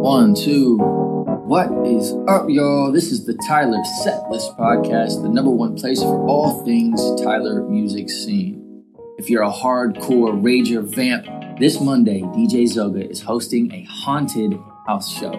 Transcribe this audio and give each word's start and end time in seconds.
One, 0.00 0.32
two. 0.32 0.76
What 0.78 1.70
is 1.84 2.14
up, 2.28 2.48
y'all? 2.48 2.92
This 2.92 3.10
is 3.10 3.26
the 3.26 3.34
Tyler 3.48 3.82
Setlist 4.04 4.56
Podcast, 4.56 5.22
the 5.22 5.28
number 5.28 5.50
one 5.50 5.74
place 5.76 6.00
for 6.00 6.24
all 6.28 6.64
things 6.64 7.00
Tyler 7.20 7.64
music 7.64 8.08
scene. 8.08 8.84
If 9.18 9.28
you're 9.28 9.42
a 9.42 9.50
hardcore 9.50 10.40
rager 10.40 10.84
vamp, 10.84 11.26
this 11.58 11.80
Monday, 11.80 12.20
DJ 12.20 12.62
Xoga 12.62 13.10
is 13.10 13.20
hosting 13.20 13.72
a 13.72 13.82
haunted 13.90 14.56
house 14.86 15.12
show. 15.12 15.32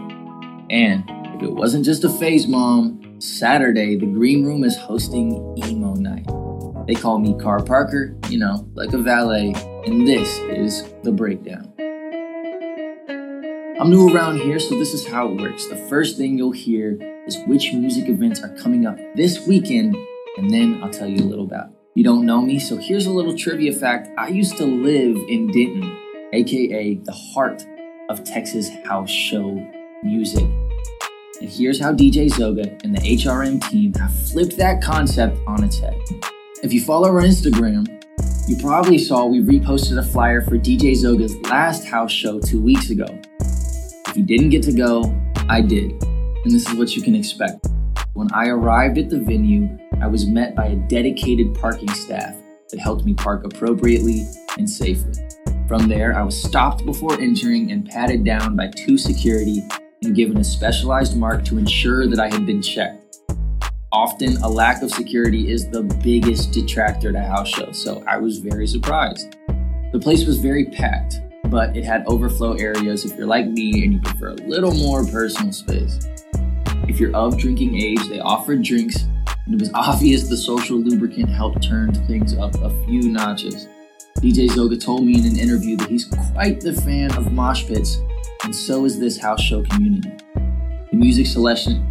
And 0.70 1.10
if 1.36 1.44
it 1.44 1.52
wasn't 1.54 1.86
just 1.86 2.04
a 2.04 2.10
phase 2.10 2.46
mom, 2.46 3.22
Saturday, 3.22 3.96
the 3.96 4.08
Green 4.08 4.46
Room 4.46 4.66
is 4.66 4.76
hosting 4.76 5.56
emo 5.58 5.94
night. 5.94 6.28
They 6.86 6.96
call 6.96 7.18
me 7.18 7.34
Car 7.40 7.64
Parker, 7.64 8.14
you 8.28 8.38
know, 8.38 8.70
like 8.74 8.92
a 8.92 8.98
valet, 8.98 9.54
and 9.86 10.06
this 10.06 10.38
is 10.40 10.84
the 11.04 11.14
breakdown. 11.14 11.74
I'm 13.80 13.90
new 13.90 14.14
around 14.14 14.42
here, 14.42 14.60
so 14.60 14.78
this 14.78 14.94
is 14.94 15.08
how 15.08 15.30
it 15.30 15.40
works. 15.40 15.68
The 15.68 15.78
first 15.78 16.18
thing 16.18 16.38
you'll 16.38 16.52
hear 16.52 16.98
is 17.26 17.38
which 17.48 17.72
music 17.72 18.10
events 18.10 18.44
are 18.44 18.54
coming 18.58 18.86
up 18.86 18.98
this 19.16 19.48
weekend, 19.48 19.96
and 20.36 20.52
then 20.52 20.84
I'll 20.84 20.90
tell 20.90 21.08
you 21.08 21.24
a 21.24 21.30
little 21.30 21.46
about. 21.46 21.70
You 21.96 22.04
don't 22.04 22.26
know 22.26 22.42
me, 22.42 22.60
so 22.60 22.76
here's 22.76 23.06
a 23.06 23.10
little 23.10 23.38
trivia 23.38 23.72
fact. 23.72 24.10
I 24.18 24.28
used 24.28 24.58
to 24.58 24.66
live 24.66 25.16
in 25.30 25.48
Denton, 25.48 25.98
aka 26.34 26.96
the 26.96 27.14
heart 27.14 27.66
of 28.10 28.26
Texas 28.26 28.68
house 28.84 29.10
show 29.10 29.66
music. 30.04 30.44
And 31.40 31.50
here's 31.50 31.80
how 31.80 31.94
DJ 31.94 32.28
Xoga 32.28 32.84
and 32.84 32.94
the 32.94 33.00
HRM 33.00 33.66
team 33.70 33.94
have 33.94 34.14
flipped 34.14 34.58
that 34.58 34.84
concept 34.84 35.38
on 35.48 35.64
its 35.64 35.80
head. 35.80 35.98
If 36.64 36.74
you 36.74 36.82
follow 36.82 37.08
our 37.08 37.22
Instagram, 37.22 37.88
you 38.46 38.58
probably 38.58 38.98
saw 38.98 39.26
we 39.26 39.40
reposted 39.40 39.98
a 39.98 40.04
flyer 40.04 40.42
for 40.42 40.58
DJ 40.58 40.92
Xoga's 40.92 41.38
last 41.50 41.86
house 41.86 42.12
show 42.12 42.42
two 42.42 42.62
weeks 42.62 42.90
ago. 42.90 43.08
If 44.10 44.18
you 44.18 44.24
didn't 44.24 44.50
get 44.50 44.64
to 44.64 44.72
go, 44.72 45.16
I 45.50 45.62
did. 45.62 45.92
And 46.02 46.52
this 46.52 46.68
is 46.68 46.74
what 46.74 46.96
you 46.96 47.04
can 47.04 47.14
expect. 47.14 47.68
When 48.14 48.28
I 48.34 48.48
arrived 48.48 48.98
at 48.98 49.08
the 49.08 49.20
venue, 49.20 49.78
I 50.02 50.08
was 50.08 50.26
met 50.26 50.56
by 50.56 50.66
a 50.66 50.76
dedicated 50.76 51.54
parking 51.54 51.92
staff 51.92 52.36
that 52.72 52.80
helped 52.80 53.06
me 53.06 53.14
park 53.14 53.46
appropriately 53.46 54.26
and 54.58 54.68
safely. 54.68 55.14
From 55.68 55.88
there, 55.88 56.18
I 56.18 56.24
was 56.24 56.42
stopped 56.42 56.88
before 56.88 57.22
entering 57.22 57.72
and 57.72 57.88
patted 57.88 58.24
down 58.24 58.56
by 58.56 58.70
two 58.70 58.98
security 58.98 59.62
and 60.02 60.16
given 60.16 60.38
a 60.38 60.44
specialized 60.44 61.16
mark 61.16 61.46
to 61.46 61.60
ensure 61.60 62.08
that 62.08 62.20
I 62.20 62.30
had 62.30 62.48
been 62.48 62.64
checked. 62.64 63.20
Often, 63.92 64.38
a 64.38 64.50
lack 64.50 64.82
of 64.82 64.90
security 64.90 65.52
is 65.52 65.70
the 65.70 65.84
biggest 66.04 66.52
detractor 66.52 67.12
to 67.12 67.22
house 67.22 67.50
shows, 67.50 67.80
so 67.80 68.04
I 68.08 68.18
was 68.18 68.40
very 68.40 68.66
surprised. 68.66 69.36
The 69.92 70.00
place 70.00 70.26
was 70.26 70.40
very 70.40 70.66
packed, 70.66 71.22
but 71.50 71.76
it 71.76 71.84
had 71.84 72.04
overflow 72.08 72.54
areas 72.54 73.06
if 73.06 73.18
you're 73.18 73.28
like 73.28 73.48
me 73.48 73.84
and 73.84 73.94
you 73.94 74.00
prefer 74.00 74.30
a 74.30 74.36
little 74.36 74.74
more 74.74 75.06
personal 75.06 75.52
space. 75.52 76.00
If 76.88 77.00
you're 77.00 77.16
of 77.16 77.38
drinking 77.38 77.76
age, 77.76 78.08
they 78.08 78.20
offered 78.20 78.64
drinks, 78.64 79.04
and 79.46 79.56
it 79.56 79.60
was 79.60 79.72
obvious 79.74 80.30
the 80.30 80.38
social 80.38 80.78
lubricant 80.78 81.30
helped 81.30 81.64
turn 81.64 81.94
things 82.08 82.38
up 82.38 82.56
a 82.56 82.70
few 82.86 83.10
notches. 83.10 83.68
DJ 84.18 84.48
Xoga 84.50 84.80
told 84.80 85.06
me 85.06 85.18
in 85.18 85.26
an 85.26 85.38
interview 85.38 85.78
that 85.78 85.90
he's 85.90 86.06
quite 86.06 86.62
the 86.62 86.74
fan 86.74 87.16
of 87.16 87.32
mosh 87.32 87.66
pits, 87.66 88.02
and 88.44 88.56
so 88.56 88.86
is 88.86 89.00
this 89.00 89.18
house 89.18 89.42
show 89.42 89.64
community. 89.64 90.12
The 90.92 90.98
music 90.98 91.28
selection 91.28 91.86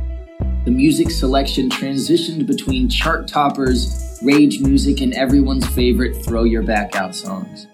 the 0.68 0.74
music 0.74 1.10
selection 1.10 1.70
transitioned 1.70 2.46
between 2.46 2.90
chart 2.90 3.26
toppers, 3.26 4.18
rage 4.22 4.60
music, 4.60 5.00
and 5.00 5.14
everyone's 5.14 5.66
favorite 5.68 6.22
throw 6.22 6.44
your 6.44 6.62
back 6.62 6.94
out 6.94 7.14
songs. 7.14 7.68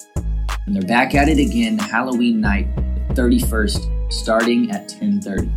And 0.66 0.74
they're 0.74 0.82
back 0.82 1.14
at 1.14 1.28
it 1.28 1.38
again 1.38 1.78
Halloween 1.78 2.40
night, 2.40 2.74
the 3.08 3.14
31st, 3.14 4.12
starting 4.12 4.70
at 4.70 4.88
10:30. 4.88 5.50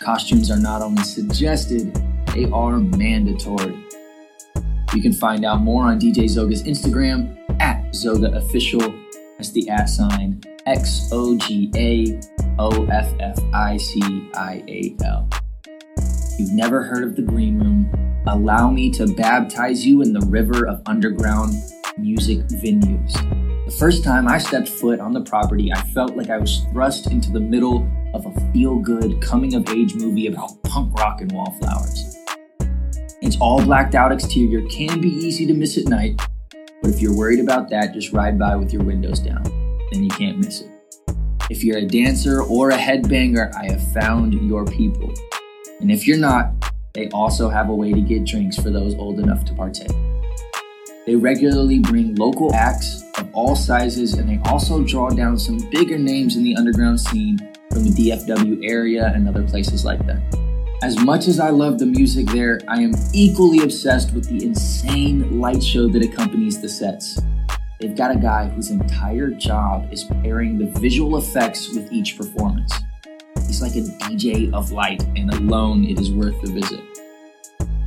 Costumes 0.00 0.50
are 0.50 0.58
not 0.58 0.82
only 0.82 1.02
suggested, 1.02 1.94
they 2.34 2.46
are 2.46 2.78
mandatory. 2.78 3.76
You 4.94 5.02
can 5.02 5.12
find 5.12 5.44
out 5.44 5.60
more 5.60 5.84
on 5.84 5.98
DJ 5.98 6.24
Xoga's 6.24 6.62
Instagram 6.64 7.36
at 7.60 7.84
Xoga 7.92 8.36
Official. 8.36 8.94
That's 9.36 9.52
the 9.52 9.68
at 9.68 9.88
sign 9.88 10.40
X 10.66 11.08
O 11.12 11.36
G 11.36 11.70
A 11.76 12.20
O 12.58 12.86
F 12.86 13.12
F 13.20 13.38
I 13.52 13.76
C 13.76 14.00
I 14.34 14.62
A 14.68 14.96
L 15.04 15.28
you've 16.40 16.52
never 16.54 16.82
heard 16.82 17.04
of 17.04 17.16
the 17.16 17.22
Green 17.22 17.58
Room, 17.58 18.24
allow 18.26 18.70
me 18.70 18.90
to 18.92 19.06
baptize 19.14 19.84
you 19.84 20.00
in 20.00 20.14
the 20.14 20.26
river 20.26 20.66
of 20.66 20.80
underground 20.86 21.52
music 21.98 22.38
venues. 22.48 23.49
The 23.70 23.76
first 23.76 24.02
time 24.02 24.26
I 24.26 24.38
stepped 24.38 24.68
foot 24.68 24.98
on 24.98 25.12
the 25.12 25.20
property, 25.20 25.72
I 25.72 25.80
felt 25.80 26.16
like 26.16 26.28
I 26.28 26.38
was 26.38 26.66
thrust 26.72 27.06
into 27.06 27.30
the 27.30 27.38
middle 27.38 27.88
of 28.14 28.26
a 28.26 28.52
feel 28.52 28.76
good 28.80 29.22
coming 29.22 29.54
of 29.54 29.68
age 29.68 29.94
movie 29.94 30.26
about 30.26 30.60
punk 30.64 30.92
rock 30.98 31.20
and 31.20 31.30
wallflowers. 31.30 32.16
Its 33.22 33.36
all 33.36 33.62
blacked 33.62 33.94
out 33.94 34.10
exterior 34.10 34.66
can 34.68 35.00
be 35.00 35.10
easy 35.10 35.46
to 35.46 35.54
miss 35.54 35.78
at 35.78 35.84
night, 35.84 36.20
but 36.82 36.90
if 36.90 37.00
you're 37.00 37.16
worried 37.16 37.38
about 37.38 37.70
that, 37.70 37.94
just 37.94 38.12
ride 38.12 38.36
by 38.36 38.56
with 38.56 38.72
your 38.72 38.82
windows 38.82 39.20
down, 39.20 39.44
then 39.92 40.02
you 40.02 40.10
can't 40.10 40.38
miss 40.38 40.62
it. 40.62 40.70
If 41.48 41.62
you're 41.62 41.78
a 41.78 41.86
dancer 41.86 42.42
or 42.42 42.70
a 42.70 42.76
headbanger, 42.76 43.54
I 43.54 43.70
have 43.70 43.92
found 43.92 44.34
your 44.48 44.64
people. 44.64 45.14
And 45.78 45.92
if 45.92 46.08
you're 46.08 46.18
not, 46.18 46.50
they 46.94 47.08
also 47.10 47.48
have 47.48 47.68
a 47.68 47.74
way 47.74 47.92
to 47.92 48.00
get 48.00 48.24
drinks 48.24 48.56
for 48.56 48.70
those 48.70 48.96
old 48.96 49.20
enough 49.20 49.44
to 49.44 49.54
partake. 49.54 49.94
They 51.06 51.14
regularly 51.14 51.78
bring 51.78 52.16
local 52.16 52.52
acts 52.52 53.04
all 53.32 53.56
sizes, 53.56 54.14
and 54.14 54.28
they 54.28 54.40
also 54.50 54.82
draw 54.82 55.10
down 55.10 55.38
some 55.38 55.58
bigger 55.70 55.98
names 55.98 56.36
in 56.36 56.42
the 56.42 56.56
underground 56.56 57.00
scene 57.00 57.38
from 57.70 57.84
the 57.84 57.90
DFW 57.90 58.60
area 58.68 59.12
and 59.14 59.28
other 59.28 59.42
places 59.42 59.84
like 59.84 60.04
that. 60.06 60.20
As 60.82 60.98
much 60.98 61.28
as 61.28 61.38
I 61.38 61.50
love 61.50 61.78
the 61.78 61.86
music 61.86 62.26
there, 62.28 62.58
I 62.66 62.80
am 62.80 62.92
equally 63.12 63.62
obsessed 63.62 64.14
with 64.14 64.28
the 64.28 64.44
insane 64.44 65.38
light 65.38 65.62
show 65.62 65.88
that 65.88 66.02
accompanies 66.02 66.60
the 66.60 66.68
sets. 66.68 67.20
They've 67.80 67.96
got 67.96 68.10
a 68.10 68.18
guy 68.18 68.48
whose 68.48 68.70
entire 68.70 69.30
job 69.30 69.92
is 69.92 70.04
pairing 70.04 70.58
the 70.58 70.66
visual 70.80 71.18
effects 71.18 71.74
with 71.74 71.92
each 71.92 72.16
performance. 72.16 72.72
He's 73.46 73.60
like 73.60 73.76
a 73.76 73.80
DJ 73.80 74.52
of 74.52 74.72
light, 74.72 75.02
and 75.16 75.32
alone 75.34 75.84
it 75.84 75.98
is 75.98 76.10
worth 76.10 76.40
the 76.40 76.52
visit. 76.52 76.80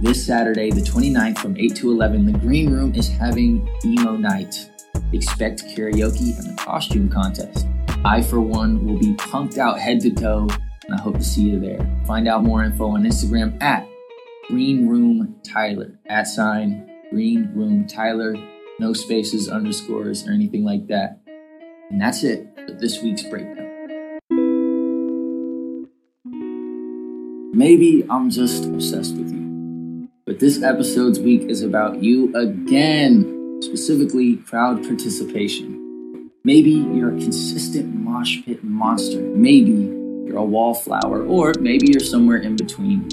This 0.01 0.25
Saturday, 0.25 0.69
the 0.69 0.81
29th 0.81 1.39
from 1.39 1.55
8 1.57 1.75
to 1.77 1.91
11, 1.91 2.25
the 2.25 2.37
Green 2.39 2.71
Room 2.71 2.93
is 2.93 3.07
having 3.07 3.67
emo 3.85 4.17
night. 4.17 4.69
Expect 5.13 5.63
karaoke 5.65 6.37
and 6.37 6.59
a 6.59 6.63
costume 6.63 7.07
contest. 7.09 7.67
I, 8.03 8.21
for 8.21 8.41
one, 8.41 8.85
will 8.85 8.99
be 8.99 9.13
punked 9.13 9.57
out 9.57 9.79
head 9.79 10.01
to 10.01 10.11
toe, 10.11 10.47
and 10.85 10.95
I 10.95 11.01
hope 11.01 11.15
to 11.15 11.23
see 11.23 11.43
you 11.43 11.59
there. 11.59 11.79
Find 12.05 12.27
out 12.27 12.43
more 12.43 12.63
info 12.63 12.87
on 12.87 13.03
Instagram 13.03 13.61
at 13.61 13.87
Green 14.47 14.87
Room 14.87 15.35
Tyler, 15.43 15.99
at 16.07 16.27
sign 16.27 16.89
Green 17.11 17.51
Room 17.55 17.87
Tyler, 17.87 18.35
no 18.79 18.91
spaces, 18.91 19.47
underscores, 19.47 20.27
or 20.27 20.31
anything 20.31 20.65
like 20.65 20.87
that. 20.87 21.19
And 21.91 22.01
that's 22.01 22.23
it 22.23 22.47
for 22.65 22.73
this 22.73 23.01
week's 23.01 23.23
breakdown. 23.23 23.59
Maybe 27.55 28.03
I'm 28.09 28.31
just 28.31 28.65
obsessed 28.65 29.15
with 29.15 29.31
you. 29.31 30.09
But 30.25 30.39
this 30.39 30.63
episode's 30.63 31.19
week 31.19 31.43
is 31.43 31.61
about 31.61 32.01
you 32.01 32.35
again, 32.35 33.42
specifically 33.63 34.37
crowd 34.37 34.83
participation. 34.83 36.29
Maybe 36.43 36.71
you're 36.71 37.15
a 37.15 37.19
consistent 37.19 37.95
mosh 37.95 38.43
pit 38.45 38.63
monster. 38.63 39.21
Maybe 39.21 39.71
you're 40.25 40.37
a 40.37 40.43
wallflower, 40.43 41.25
or 41.25 41.53
maybe 41.59 41.87
you're 41.91 41.99
somewhere 41.99 42.37
in 42.37 42.55
between. 42.55 43.09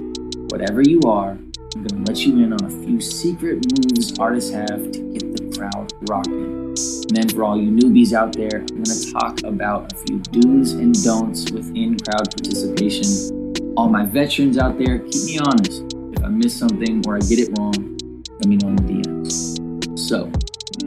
Whatever 0.50 0.82
you 0.82 1.00
are, 1.06 1.38
I'm 1.74 1.84
gonna 1.84 2.04
let 2.08 2.18
you 2.26 2.42
in 2.42 2.52
on 2.52 2.64
a 2.64 2.70
few 2.84 3.00
secret 3.00 3.64
moves 3.72 4.18
artists 4.18 4.50
have 4.52 4.90
to 4.92 5.12
get 5.12 5.36
the 5.36 5.56
crowd 5.56 5.92
rocking. 6.08 6.74
And 6.74 7.16
then 7.16 7.28
for 7.28 7.44
all 7.44 7.60
you 7.60 7.70
newbies 7.70 8.12
out 8.12 8.32
there, 8.32 8.60
I'm 8.60 8.82
gonna 8.82 9.12
talk 9.12 9.42
about 9.44 9.92
a 9.92 9.96
few 9.96 10.18
do's 10.18 10.72
and 10.72 10.94
don'ts 11.04 11.50
within 11.52 11.98
crowd 11.98 12.30
participation 12.30 13.40
all 13.76 13.88
my 13.88 14.04
veterans 14.04 14.58
out 14.58 14.76
there, 14.78 14.98
keep 14.98 15.24
me 15.24 15.38
honest. 15.38 15.82
If 16.12 16.22
I 16.22 16.28
miss 16.28 16.58
something 16.58 17.02
or 17.06 17.16
I 17.16 17.20
get 17.20 17.38
it 17.38 17.48
wrong, 17.58 17.98
let 18.28 18.46
me 18.46 18.56
know 18.56 18.68
in 18.68 18.76
the 18.76 18.82
DMs. 18.92 19.98
So, 19.98 20.30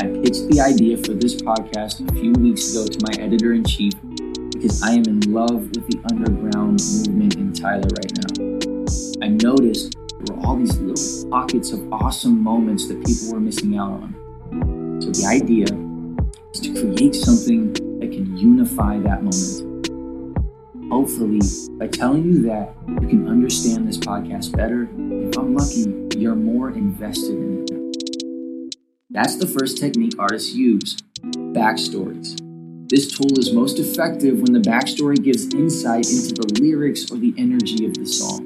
I 0.02 0.08
pitched 0.08 0.50
the 0.50 0.60
idea 0.60 0.98
for 0.98 1.14
this 1.14 1.36
podcast 1.36 2.08
a 2.10 2.14
few 2.14 2.32
weeks 2.34 2.72
ago 2.72 2.88
to 2.88 3.00
my 3.04 3.24
editor 3.24 3.54
in 3.54 3.64
chief 3.64 3.94
because 4.52 4.82
I 4.82 4.92
am 4.92 5.04
in 5.04 5.20
love 5.32 5.70
with 5.76 5.88
the 5.88 6.02
underground 6.12 6.82
movement 6.82 7.36
in 7.36 7.54
Tyler 7.54 7.90
right 7.98 8.12
now. 8.18 9.26
I 9.26 9.30
noticed 9.30 9.96
there 10.22 10.36
were 10.36 10.46
all 10.46 10.56
these 10.58 10.78
little 10.78 11.30
pockets 11.30 11.72
of 11.72 11.92
awesome 11.92 12.42
moments 12.42 12.88
that 12.88 13.06
people 13.06 13.34
were 13.34 13.40
missing 13.40 13.78
out 13.78 13.92
on. 13.92 15.02
So, 15.02 15.10
the 15.10 15.28
idea 15.28 15.66
is 16.54 16.60
to 16.62 16.74
create 16.74 17.16
something 17.16 17.74
that 18.00 18.12
can 18.12 18.38
unify 18.38 19.00
that 19.00 19.24
moment 19.24 19.74
Hopefully, 20.94 21.42
by 21.80 21.88
telling 21.88 22.24
you 22.24 22.44
that, 22.44 22.76
you 22.88 23.08
can 23.08 23.28
understand 23.28 23.88
this 23.88 23.98
podcast 23.98 24.56
better. 24.56 24.84
If 24.84 25.36
I'm 25.40 25.56
lucky, 25.56 26.20
you're 26.20 26.36
more 26.36 26.70
invested 26.70 27.32
in 27.32 27.63
it. 27.63 27.63
That's 29.14 29.36
the 29.36 29.46
first 29.46 29.78
technique 29.78 30.16
artists 30.18 30.56
use 30.56 30.98
backstories. 31.54 32.36
This 32.90 33.16
tool 33.16 33.38
is 33.38 33.54
most 33.54 33.78
effective 33.78 34.42
when 34.42 34.54
the 34.54 34.60
backstory 34.60 35.24
gives 35.24 35.54
insight 35.54 36.10
into 36.10 36.34
the 36.34 36.60
lyrics 36.60 37.12
or 37.12 37.18
the 37.18 37.32
energy 37.38 37.86
of 37.86 37.94
the 37.94 38.08
song. 38.08 38.44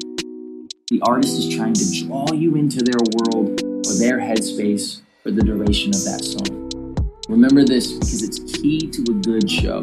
The 0.90 1.00
artist 1.04 1.40
is 1.40 1.56
trying 1.56 1.72
to 1.72 2.04
draw 2.04 2.34
you 2.34 2.58
into 2.58 2.84
their 2.84 3.00
world 3.16 3.62
or 3.64 3.94
their 3.98 4.19
headspace 4.19 5.00
for 5.24 5.31
the 5.31 5.42
duration 5.42 5.96
of 5.96 6.04
that 6.04 6.25
song. 6.25 7.16
Remember 7.30 7.64
this 7.64 7.94
because 7.94 8.22
it's 8.24 8.40
key 8.40 8.90
to 8.92 9.04
a 9.04 9.14
good 9.24 9.50
show. 9.50 9.81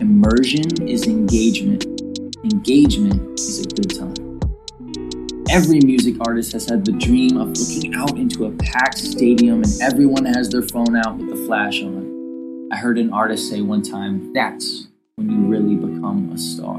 Immersion 0.00 0.88
is 0.88 1.06
engagement, 1.06 1.84
engagement 2.44 3.38
is 3.38 3.60
a 3.60 3.68
good 3.68 3.94
time. 3.94 4.25
Every 5.48 5.78
music 5.80 6.16
artist 6.26 6.52
has 6.52 6.68
had 6.68 6.84
the 6.84 6.90
dream 6.90 7.36
of 7.36 7.56
looking 7.56 7.94
out 7.94 8.18
into 8.18 8.46
a 8.46 8.50
packed 8.50 8.98
stadium 8.98 9.62
and 9.62 9.72
everyone 9.80 10.24
has 10.24 10.48
their 10.48 10.62
phone 10.62 10.96
out 10.96 11.16
with 11.16 11.30
the 11.30 11.46
flash 11.46 11.82
on. 11.82 12.68
I 12.72 12.76
heard 12.76 12.98
an 12.98 13.12
artist 13.12 13.48
say 13.48 13.60
one 13.60 13.82
time, 13.82 14.32
that's 14.32 14.88
when 15.14 15.30
you 15.30 15.38
really 15.46 15.76
become 15.76 16.32
a 16.34 16.38
star. 16.38 16.78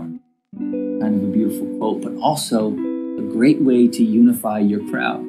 Kind 0.58 1.02
of 1.02 1.24
a 1.24 1.32
beautiful 1.32 1.78
quote, 1.78 2.02
but 2.02 2.16
also 2.22 2.74
a 2.74 3.22
great 3.32 3.62
way 3.62 3.88
to 3.88 4.04
unify 4.04 4.60
your 4.60 4.86
crowd. 4.90 5.24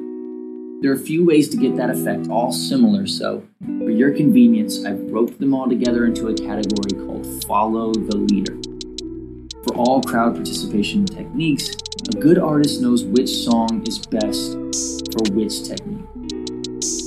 There 0.81 0.91
are 0.91 0.95
a 0.95 0.99
few 0.99 1.25
ways 1.25 1.47
to 1.49 1.57
get 1.57 1.77
that 1.77 1.89
effect, 1.89 2.29
all 2.29 2.51
similar, 2.51 3.07
so 3.07 3.45
for 3.65 3.89
your 3.89 4.13
convenience, 4.13 4.83
I've 4.83 4.99
roped 5.11 5.39
them 5.39 5.53
all 5.53 5.67
together 5.69 6.05
into 6.05 6.27
a 6.27 6.33
category 6.33 7.05
called 7.05 7.25
Follow 7.45 7.93
the 7.93 8.17
Leader. 8.17 8.57
For 9.63 9.75
all 9.75 10.01
crowd 10.01 10.35
participation 10.35 11.05
techniques, 11.05 11.75
a 12.09 12.11
good 12.13 12.39
artist 12.39 12.81
knows 12.81 13.03
which 13.03 13.29
song 13.29 13.85
is 13.85 13.99
best 13.99 14.53
for 15.11 15.31
which 15.33 15.63
technique. 15.63 16.05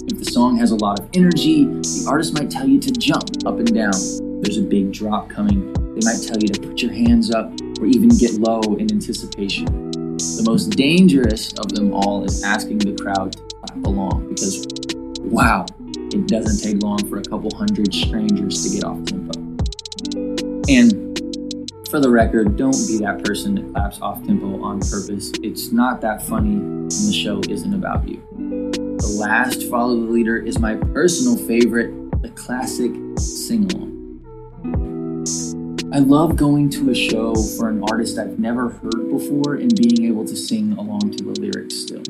If 0.07 0.19
the 0.19 0.31
song 0.31 0.57
has 0.59 0.71
a 0.71 0.77
lot 0.77 1.01
of 1.01 1.09
energy, 1.15 1.65
the 1.65 2.07
artist 2.09 2.35
might 2.35 2.51
tell 2.51 2.69
you 2.69 2.79
to 2.79 2.93
jump 2.93 3.25
up 3.45 3.59
and 3.59 3.75
down. 3.75 3.99
There's 4.43 4.59
a 4.59 4.63
big 4.63 4.93
drop 4.93 5.29
coming. 5.29 5.73
They 5.73 6.07
might 6.07 6.23
tell 6.23 6.39
you 6.39 6.49
to 6.49 6.61
put 6.61 6.83
your 6.83 6.93
hands 6.93 7.35
up 7.35 7.51
or 7.81 7.87
even 7.87 8.11
get 8.11 8.35
low 8.35 8.61
in 8.77 8.93
anticipation. 8.93 9.67
The 9.67 10.45
most 10.47 10.71
dangerous 10.71 11.53
of 11.55 11.73
them 11.73 11.93
all 11.93 12.25
is 12.25 12.45
asking 12.45 12.79
the 12.79 12.95
crowd 12.95 13.33
to 13.33 13.43
clap 13.57 13.85
along 13.85 14.29
because, 14.29 14.67
wow, 15.19 15.67
it 16.15 16.29
doesn't 16.29 16.63
take 16.63 16.81
long 16.83 16.99
for 17.09 17.19
a 17.19 17.23
couple 17.23 17.51
hundred 17.57 17.93
strangers 17.93 18.63
to 18.63 18.77
get 18.77 18.85
off 18.85 19.05
tempo. 19.05 19.33
And 20.69 21.12
for 21.93 22.01
the 22.01 22.09
record, 22.09 22.57
don't 22.57 22.87
be 22.89 22.97
that 22.97 23.23
person 23.23 23.55
that 23.55 23.71
claps 23.71 24.01
off 24.01 24.25
tempo 24.25 24.63
on 24.63 24.81
purpose. 24.81 25.31
It's 25.43 25.73
not 25.73 26.01
that 26.01 26.23
funny, 26.23 26.55
and 26.55 26.91
the 26.91 27.13
show 27.13 27.43
isn't 27.51 27.75
about 27.75 28.09
you. 28.09 28.17
The 28.33 29.19
last 29.21 29.65
follow 29.69 29.95
the 30.01 30.11
leader 30.11 30.39
is 30.39 30.59
my 30.59 30.75
personal 30.75 31.37
favorite, 31.37 31.93
the 32.23 32.31
classic 32.31 32.93
sing 33.19 33.71
along. 33.75 33.93
I 35.93 35.99
love 35.99 36.35
going 36.35 36.71
to 36.71 36.89
a 36.89 36.95
show 36.95 37.35
for 37.35 37.69
an 37.69 37.85
artist 37.91 38.19
I've 38.19 38.39
never 38.39 38.71
heard 38.71 39.11
before 39.11 39.57
and 39.57 39.71
being 39.77 40.09
able 40.09 40.25
to 40.25 40.35
sing 40.35 40.73
along 40.79 41.11
to 41.19 41.25
the 41.25 41.39
lyrics 41.39 41.75
still. 41.75 42.05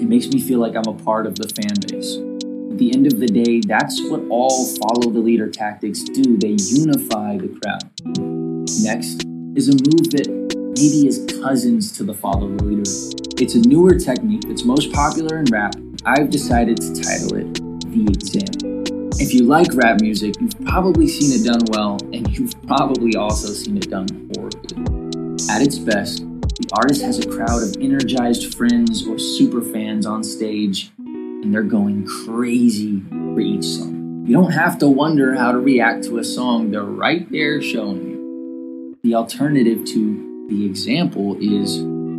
It 0.00 0.08
makes 0.08 0.28
me 0.28 0.40
feel 0.40 0.60
like 0.60 0.76
I'm 0.76 0.86
a 0.86 0.94
part 1.02 1.26
of 1.26 1.34
the 1.34 1.48
fan 1.48 1.74
base. 1.88 2.14
At 2.70 2.78
the 2.78 2.94
end 2.94 3.08
of 3.08 3.18
the 3.18 3.26
day, 3.26 3.60
that's 3.66 4.00
what 4.08 4.22
all 4.30 4.66
follow 4.76 5.10
the 5.10 5.18
leader 5.18 5.48
tactics 5.48 6.04
do. 6.04 6.36
They 6.36 6.56
unify 6.60 7.38
the 7.38 7.48
crowd. 7.60 8.31
Next 8.80 9.22
is 9.54 9.68
a 9.68 9.72
move 9.72 10.10
that 10.12 10.28
maybe 10.78 11.06
is 11.06 11.26
cousins 11.42 11.92
to 11.92 12.04
the 12.04 12.14
follow 12.14 12.48
the 12.48 12.64
leader. 12.64 12.90
It's 13.36 13.54
a 13.54 13.60
newer 13.68 13.98
technique 13.98 14.44
that's 14.48 14.64
most 14.64 14.90
popular 14.92 15.38
in 15.38 15.44
rap. 15.52 15.74
I've 16.06 16.30
decided 16.30 16.78
to 16.78 16.94
title 16.94 17.36
it 17.36 17.52
The 17.92 18.06
Example. 18.08 18.82
If 19.20 19.34
you 19.34 19.44
like 19.44 19.68
rap 19.74 20.00
music, 20.00 20.36
you've 20.40 20.58
probably 20.64 21.06
seen 21.06 21.38
it 21.38 21.44
done 21.44 21.60
well, 21.68 21.98
and 22.14 22.26
you've 22.36 22.54
probably 22.66 23.14
also 23.14 23.48
seen 23.48 23.76
it 23.76 23.90
done 23.90 24.08
horribly. 24.34 24.82
At 25.50 25.60
its 25.60 25.78
best, 25.78 26.20
the 26.22 26.70
artist 26.72 27.02
has 27.02 27.18
a 27.18 27.28
crowd 27.28 27.62
of 27.62 27.76
energized 27.78 28.54
friends 28.54 29.06
or 29.06 29.18
super 29.18 29.60
fans 29.60 30.06
on 30.06 30.24
stage, 30.24 30.90
and 30.98 31.52
they're 31.52 31.62
going 31.62 32.06
crazy 32.06 33.02
for 33.10 33.38
each 33.38 33.66
song. 33.66 34.24
You 34.26 34.34
don't 34.34 34.52
have 34.52 34.78
to 34.78 34.88
wonder 34.88 35.34
how 35.34 35.52
to 35.52 35.58
react 35.58 36.04
to 36.04 36.16
a 36.18 36.24
song, 36.24 36.70
they're 36.70 36.82
right 36.82 37.30
there 37.30 37.60
showing 37.60 38.02
you. 38.06 38.11
The 39.02 39.16
alternative 39.16 39.84
to 39.86 40.46
the 40.48 40.64
example 40.64 41.36
is 41.40 41.78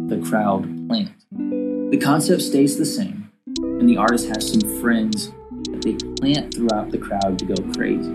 the 0.09 0.21
crowd 0.27 0.63
plant. 0.89 1.11
The 1.31 1.97
concept 1.97 2.41
stays 2.41 2.77
the 2.77 2.85
same, 2.85 3.31
and 3.57 3.87
the 3.87 3.95
artist 3.95 4.27
has 4.27 4.51
some 4.51 4.81
friends 4.81 5.31
that 5.71 5.81
they 5.81 5.93
plant 6.19 6.53
throughout 6.53 6.91
the 6.91 6.97
crowd 6.97 7.39
to 7.39 7.45
go 7.45 7.55
crazy. 7.73 8.11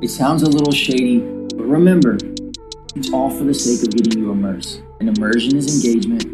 It 0.00 0.10
sounds 0.10 0.44
a 0.44 0.48
little 0.48 0.72
shady, 0.72 1.18
but 1.18 1.64
remember, 1.64 2.18
it's 2.94 3.12
all 3.12 3.30
for 3.30 3.42
the 3.42 3.52
sake 3.52 3.82
of 3.82 3.92
getting 3.96 4.22
you 4.22 4.30
immersed. 4.30 4.80
And 5.00 5.18
immersion 5.18 5.56
is 5.56 5.84
engagement. 5.84 6.24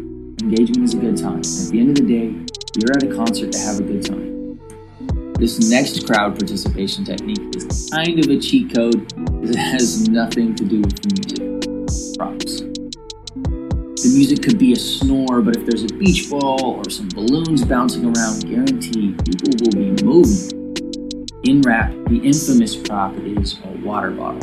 Engagement 0.43 0.83
is 0.83 0.93
a 0.93 0.97
good 0.97 1.17
time. 1.17 1.41
And 1.41 1.45
at 1.45 1.71
the 1.71 1.79
end 1.79 1.89
of 1.89 1.95
the 1.95 2.07
day, 2.07 2.27
you're 2.77 2.95
at 2.95 3.03
a 3.03 3.15
concert 3.15 3.51
to 3.53 3.57
have 3.57 3.79
a 3.79 3.83
good 3.83 4.05
time. 4.05 4.59
This 5.39 5.67
next 5.67 6.05
crowd 6.05 6.37
participation 6.37 7.03
technique 7.05 7.55
is 7.55 7.89
kind 7.91 8.19
of 8.19 8.29
a 8.29 8.39
cheat 8.39 8.73
code 8.73 9.11
it 9.49 9.55
has 9.55 10.07
nothing 10.09 10.55
to 10.55 10.63
do 10.63 10.81
with 10.81 11.05
music. 11.05 11.54
Props. 11.85 12.61
The 12.61 14.11
music 14.13 14.41
could 14.41 14.57
be 14.57 14.73
a 14.73 14.75
snore, 14.75 15.41
but 15.41 15.55
if 15.55 15.65
there's 15.67 15.83
a 15.83 15.93
beach 15.97 16.29
ball 16.29 16.77
or 16.77 16.89
some 16.89 17.09
balloons 17.09 17.63
bouncing 17.63 18.05
around, 18.05 18.49
guaranteed 18.49 19.23
people 19.23 19.51
will 19.61 19.71
be 19.71 20.03
moving. 20.03 20.75
In 21.43 21.61
rap, 21.61 21.91
the 22.09 22.19
infamous 22.23 22.75
prop 22.75 23.15
is 23.17 23.59
a 23.63 23.67
water 23.85 24.09
bottle. 24.09 24.41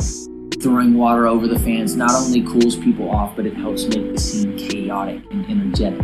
Throwing 0.61 0.93
water 0.93 1.27
over 1.27 1.47
the 1.47 1.59
fans 1.59 1.97
not 1.97 2.11
only 2.11 2.43
cools 2.43 2.77
people 2.77 3.11
off, 3.11 3.35
but 3.35 3.45
it 3.45 3.55
helps 3.55 3.83
make 3.87 4.13
the 4.13 4.19
scene 4.19 4.57
chaotic 4.57 5.21
and 5.31 5.45
energetic. 5.49 5.99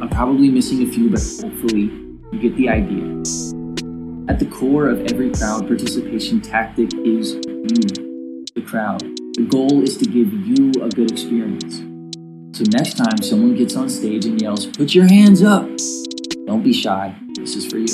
I'm 0.00 0.08
probably 0.08 0.48
missing 0.48 0.88
a 0.88 0.90
few, 0.90 1.10
but 1.10 1.20
hopefully 1.20 1.92
you 2.32 2.40
get 2.40 2.56
the 2.56 2.70
idea. 2.70 3.04
At 4.28 4.38
the 4.38 4.48
core 4.50 4.88
of 4.88 5.00
every 5.12 5.30
crowd 5.30 5.66
participation 5.66 6.40
tactic 6.40 6.94
is 6.94 7.34
you, 7.34 8.44
the 8.54 8.62
crowd. 8.66 9.02
The 9.34 9.42
goal 9.42 9.82
is 9.82 9.96
to 9.96 10.04
give 10.04 10.32
you 10.32 10.70
a 10.80 10.88
good 10.88 11.10
experience. 11.10 11.78
So 12.56 12.62
next 12.70 12.96
time 12.96 13.20
someone 13.20 13.56
gets 13.56 13.74
on 13.74 13.88
stage 13.88 14.26
and 14.26 14.40
yells, 14.40 14.66
Put 14.66 14.94
your 14.94 15.08
hands 15.08 15.42
up! 15.42 15.68
Don't 16.46 16.62
be 16.62 16.72
shy. 16.72 17.16
This 17.34 17.56
is 17.56 17.66
for 17.66 17.78
you. 17.78 17.90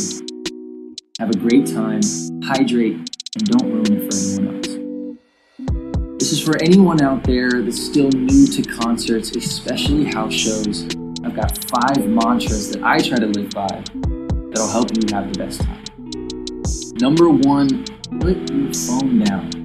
Have 1.19 1.31
a 1.31 1.39
great 1.39 1.67
time, 1.67 2.03
hydrate, 2.45 2.97
and 3.37 3.47
don't 3.47 3.73
ruin 3.73 3.91
it 3.91 4.13
for 4.13 4.19
anyone 4.19 4.57
else. 4.57 6.19
This 6.19 6.33
is 6.33 6.43
for 6.45 6.63
anyone 6.63 7.01
out 7.01 7.25
there 7.25 7.63
that's 7.63 7.83
still 7.83 8.11
new 8.11 8.47
to 8.47 8.63
concerts, 8.63 9.35
especially 9.35 10.13
house 10.13 10.35
shows. 10.35 10.85
I've 11.25 11.35
got 11.35 11.57
five 11.71 12.07
mantras 12.07 12.73
that 12.73 12.83
I 12.83 12.99
try 12.99 13.17
to 13.17 13.27
live 13.27 13.49
by 13.49 13.83
that'll 14.51 14.69
help 14.69 14.91
you 14.95 15.15
have 15.15 15.33
the 15.33 15.39
best 15.39 15.63
time. 15.63 15.85
Number 17.01 17.31
one, 17.31 17.87
put 18.21 18.37
your 18.51 18.75
phone 18.75 19.25
down. 19.25 19.60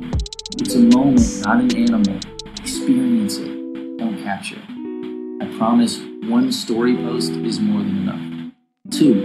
It's 0.58 0.74
a 0.74 0.80
moment, 0.80 1.42
not 1.44 1.60
an 1.60 1.76
animal. 1.76 2.20
Experience 2.60 3.38
it, 3.38 3.98
don't 3.98 4.18
capture 4.24 4.56
it. 4.56 5.44
I 5.44 5.58
promise 5.58 6.00
one 6.24 6.50
story 6.54 6.96
post 6.96 7.32
is 7.32 7.60
more 7.60 7.80
than 7.80 8.08
enough. 8.08 8.54
Two, 8.90 9.16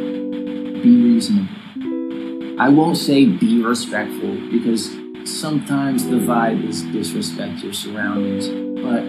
be 0.82 1.02
reasonable. 1.02 2.60
I 2.60 2.68
won't 2.68 2.96
say 2.96 3.26
be 3.26 3.62
respectful 3.62 4.37
because 4.50 4.90
sometimes 5.25 6.04
the 6.04 6.16
vibe 6.16 6.68
is 6.68 6.82
disrespect 6.82 7.62
your 7.62 7.75
surroundings, 7.75 8.49
but 8.82 9.04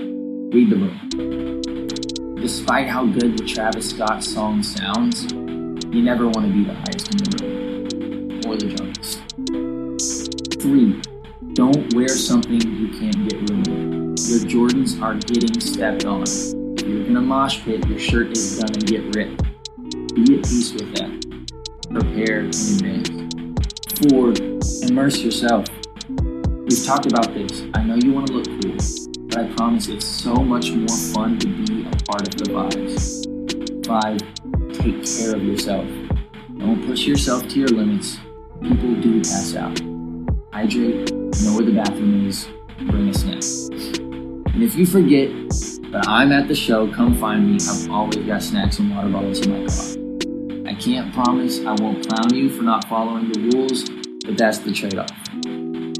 read 0.56 0.70
the 0.70 0.76
room. 0.76 2.36
Despite 2.36 2.88
how 2.88 3.08
good 3.08 3.36
the 3.36 3.46
Travis 3.46 3.90
Scott 3.90 4.24
song 4.24 4.62
sounds, 4.62 5.24
you 5.34 6.04
never 6.04 6.28
want 6.28 6.46
to 6.46 6.54
be 6.54 6.66
the 6.66 6.76
highest 6.76 7.12
in 7.12 7.18
the 7.18 7.38
room 7.44 8.42
or 8.46 8.58
the 8.58 8.68
drunkest. 8.76 9.22
Three, 10.62 11.02
don't 11.54 11.94
wear 11.94 12.08
something 12.08 12.62
you 12.62 12.88
can't 13.00 13.30
get 13.30 13.50
ruined. 13.50 14.20
Your 14.20 14.40
Jordans 14.40 15.02
are 15.02 15.16
getting 15.16 15.60
stepped 15.60 16.06
on 16.06 16.26
you're 16.92 17.06
in 17.06 17.16
a 17.16 17.22
mosh 17.22 17.64
pit, 17.64 17.88
your 17.88 18.00
shirt 18.00 18.32
is 18.32 18.60
gonna 18.60 18.80
get 18.80 19.16
ripped. 19.16 19.44
Be 20.16 20.38
at 20.38 20.44
peace 20.44 20.74
with 20.74 20.94
that. 20.96 21.10
Prepare 21.90 22.40
in 22.40 22.50
advance. 22.50 23.10
Four, 24.00 24.34
immerse 24.90 25.20
yourself. 25.20 25.68
We've 26.10 26.86
talked 26.86 27.06
about 27.06 27.34
this. 27.34 27.64
I 27.76 27.84
know 27.84 27.96
you 27.96 28.14
want 28.14 28.28
to 28.28 28.34
look 28.34 28.46
cool, 28.62 28.76
but 29.28 29.38
I 29.38 29.48
promise 29.56 29.88
it's 29.88 30.06
so 30.06 30.34
much 30.36 30.72
more 30.72 30.98
fun 31.14 31.38
to 31.40 31.48
be 31.48 31.84
a 31.84 31.96
part 32.04 32.28
of 32.28 32.36
the 32.36 32.46
vibes. 32.52 33.86
Five, 33.86 34.20
take 34.74 35.06
care 35.06 35.36
of 35.36 35.44
yourself. 35.44 35.86
Don't 36.58 36.86
push 36.86 37.06
yourself 37.06 37.48
to 37.48 37.60
your 37.60 37.70
limits. 37.70 38.18
People 38.62 38.96
do 38.96 39.20
pass 39.20 39.56
out. 39.56 39.80
Hydrate, 40.52 41.21
know 41.44 41.56
where 41.56 41.66
the 41.66 41.72
bathroom 41.72 42.28
is, 42.28 42.48
bring 42.78 43.10
a 43.10 43.14
snack. 43.14 43.44
And 44.54 44.64
if 44.64 44.76
you 44.76 44.86
forget, 44.86 45.32
but 45.92 46.08
I'm 46.08 46.32
at 46.32 46.48
the 46.48 46.56
show, 46.56 46.92
come 46.92 47.18
find 47.18 47.48
me. 47.48 47.58
I've 47.68 47.90
always 47.90 48.18
got 48.18 48.44
snacks 48.44 48.80
and 48.80 48.96
water 48.96 49.10
bottles 49.10 49.40
in 49.46 49.52
my 49.52 49.68
car. 49.68 50.72
I 50.72 50.76
can't 50.76 51.14
promise 51.14 51.60
I 51.60 51.74
won't 51.74 52.08
clown 52.08 52.34
you 52.34 52.50
for 52.50 52.64
not 52.64 52.88
following 52.88 53.32
the 53.32 53.40
rules, 53.52 53.90
but 54.26 54.38
that's 54.38 54.60
the 54.60 54.72
trade 54.72 54.98
off. 54.98 55.12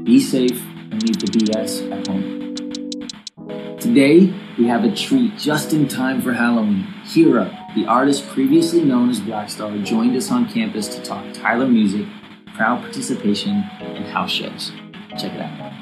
Be 0.04 0.20
safe 0.20 0.62
and 0.90 1.02
leave 1.02 1.18
the 1.18 1.26
BS 1.26 1.90
at 1.90 2.06
home. 2.06 3.78
Today, 3.78 4.32
we 4.58 4.68
have 4.68 4.84
a 4.84 4.94
treat 4.94 5.36
just 5.36 5.72
in 5.72 5.88
time 5.88 6.22
for 6.22 6.32
Halloween. 6.32 6.86
Hira, 7.04 7.50
the 7.74 7.86
artist 7.86 8.28
previously 8.28 8.84
known 8.84 9.10
as 9.10 9.20
Blackstar, 9.20 9.84
joined 9.84 10.14
us 10.16 10.30
on 10.30 10.48
campus 10.48 10.88
to 10.88 11.02
talk 11.02 11.24
Tyler 11.32 11.66
music, 11.66 12.06
crowd 12.54 12.80
participation, 12.80 13.64
and 13.80 14.04
house 14.06 14.30
shows. 14.30 14.72
Check 15.18 15.32
it 15.34 15.40
out. 15.40 15.72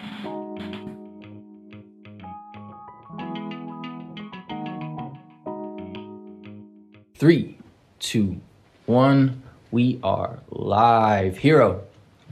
Three, 7.14 7.58
two, 7.98 8.40
one. 8.86 9.42
We 9.70 10.00
are 10.02 10.40
live. 10.50 11.36
Hero, 11.38 11.82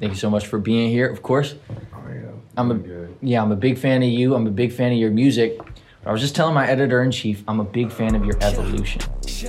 thank 0.00 0.12
you 0.12 0.18
so 0.18 0.30
much 0.30 0.46
for 0.46 0.58
being 0.58 0.90
here. 0.90 1.08
Of 1.08 1.22
course, 1.22 1.54
Oh 1.70 2.02
yeah. 2.08 2.30
I'm 2.56 2.70
a 2.70 2.74
good. 2.74 3.14
yeah, 3.20 3.42
I'm 3.42 3.52
a 3.52 3.56
big 3.56 3.78
fan 3.78 4.02
of 4.02 4.08
you. 4.08 4.34
I'm 4.34 4.46
a 4.46 4.50
big 4.50 4.72
fan 4.72 4.92
of 4.92 4.98
your 4.98 5.10
music. 5.10 5.58
I 6.06 6.10
was 6.12 6.20
just 6.22 6.34
telling 6.34 6.54
my 6.54 6.66
editor 6.66 7.02
in 7.02 7.10
chief, 7.10 7.44
I'm 7.46 7.60
a 7.60 7.64
big 7.64 7.92
fan 7.92 8.14
of 8.14 8.24
your 8.24 8.36
evolution. 8.42 9.02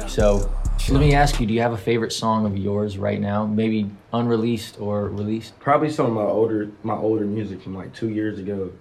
So 0.09 0.53
let 0.87 0.99
me 0.99 1.13
ask 1.13 1.39
you, 1.39 1.45
do 1.45 1.53
you 1.53 1.61
have 1.61 1.73
a 1.73 1.77
favorite 1.77 2.11
song 2.11 2.45
of 2.45 2.57
yours 2.57 2.97
right 2.97 3.19
now? 3.19 3.45
Maybe 3.45 3.89
unreleased 4.13 4.79
or 4.79 5.07
released? 5.07 5.59
Probably 5.59 5.89
some 5.89 6.05
of 6.07 6.13
my 6.13 6.21
older 6.23 6.69
my 6.83 6.95
older 6.95 7.25
music 7.25 7.61
from 7.61 7.75
like 7.75 7.93
two 7.93 8.09
years 8.09 8.39
ago. 8.39 8.71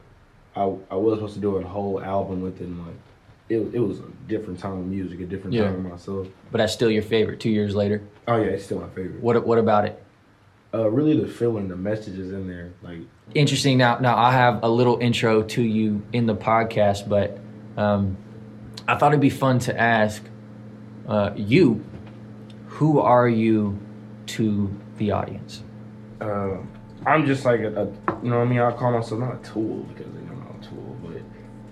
I 0.57 0.62
I 0.90 0.95
was 0.97 1.17
supposed 1.19 1.35
to 1.35 1.40
do 1.40 1.57
a 1.57 1.64
whole 1.67 2.02
album 2.02 2.40
with 2.40 2.61
it. 2.61 2.69
Like 2.71 2.95
it 3.49 3.75
it 3.75 3.81
was 3.81 3.99
a 4.00 4.05
different 4.26 4.59
time 4.59 4.73
of 4.78 4.87
music, 4.87 5.21
a 5.21 5.26
different 5.26 5.55
Yeah. 5.55 5.64
time 5.64 5.85
of 5.87 5.93
myself. 5.93 6.28
But 6.50 6.59
that's 6.59 6.73
still 6.73 6.90
your 6.90 7.02
favorite 7.02 7.40
two 7.40 7.50
years 7.50 7.75
later. 7.75 8.02
Oh 8.26 8.37
yeah, 8.37 8.50
it's 8.50 8.64
still 8.64 8.81
my 8.81 8.88
favorite. 8.88 9.21
What 9.21 9.47
what 9.47 9.59
about 9.59 9.85
it? 9.85 10.02
Uh, 10.73 10.88
really 10.90 11.19
the 11.19 11.26
feeling, 11.28 11.69
the 11.69 11.76
messages 11.76 12.31
in 12.33 12.47
there, 12.47 12.73
like 12.83 12.99
Interesting. 13.35 13.76
Now 13.76 13.99
now 13.99 14.17
I 14.17 14.33
have 14.33 14.62
a 14.62 14.69
little 14.71 14.99
intro 14.99 15.43
to 15.43 15.62
you 15.62 16.02
in 16.14 16.25
the 16.26 16.35
podcast, 16.35 17.09
but 17.09 17.38
um, 17.76 18.17
I 18.87 18.97
thought 18.97 19.12
it'd 19.12 19.21
be 19.21 19.28
fun 19.31 19.59
to 19.61 19.78
ask 19.78 20.23
uh, 21.07 21.33
you, 21.37 21.85
who 22.78 23.00
are 23.00 23.28
you 23.28 23.78
to 24.26 24.70
the 24.99 25.11
audience? 25.11 25.62
uh, 26.20 26.56
I'm 27.06 27.26
just 27.26 27.44
like 27.44 27.61
a, 27.61 27.82
a 27.82 27.87
you 28.23 28.30
know 28.30 28.38
what 28.38 28.47
I 28.47 28.50
mean. 28.50 28.58
I 28.58 28.73
call 28.73 28.92
myself 28.92 29.20
not 29.20 29.35
a 29.35 29.49
tool 29.49 29.85
because 29.85 30.06
you 30.06 30.20
know 30.23 30.32
I'm 30.32 30.40
not 30.40 30.64
a 30.64 30.68
tool, 30.68 30.97
but 31.02 31.23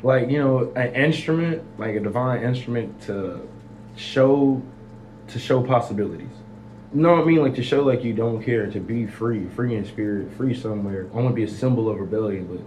like 0.02 0.30
you 0.30 0.38
know 0.38 0.72
an 0.74 0.94
instrument, 0.94 1.62
like 1.78 1.96
a 1.96 2.00
divine 2.00 2.42
instrument 2.42 3.00
to 3.02 3.46
show 3.96 4.62
to 5.28 5.38
show 5.38 5.62
possibilities. 5.62 6.28
You 6.94 7.02
know 7.02 7.14
what 7.14 7.22
I 7.22 7.24
mean? 7.24 7.42
Like 7.42 7.54
to 7.56 7.62
show 7.62 7.82
like 7.82 8.04
you 8.04 8.14
don't 8.14 8.42
care, 8.42 8.70
to 8.70 8.80
be 8.80 9.06
free, 9.06 9.48
free 9.48 9.74
in 9.74 9.84
spirit, 9.84 10.32
free 10.36 10.54
somewhere. 10.54 11.08
I 11.12 11.16
want 11.16 11.28
to 11.28 11.34
be 11.34 11.42
a 11.42 11.48
symbol 11.48 11.90
of 11.90 11.98
rebellion, 11.98 12.46
but 12.46 12.60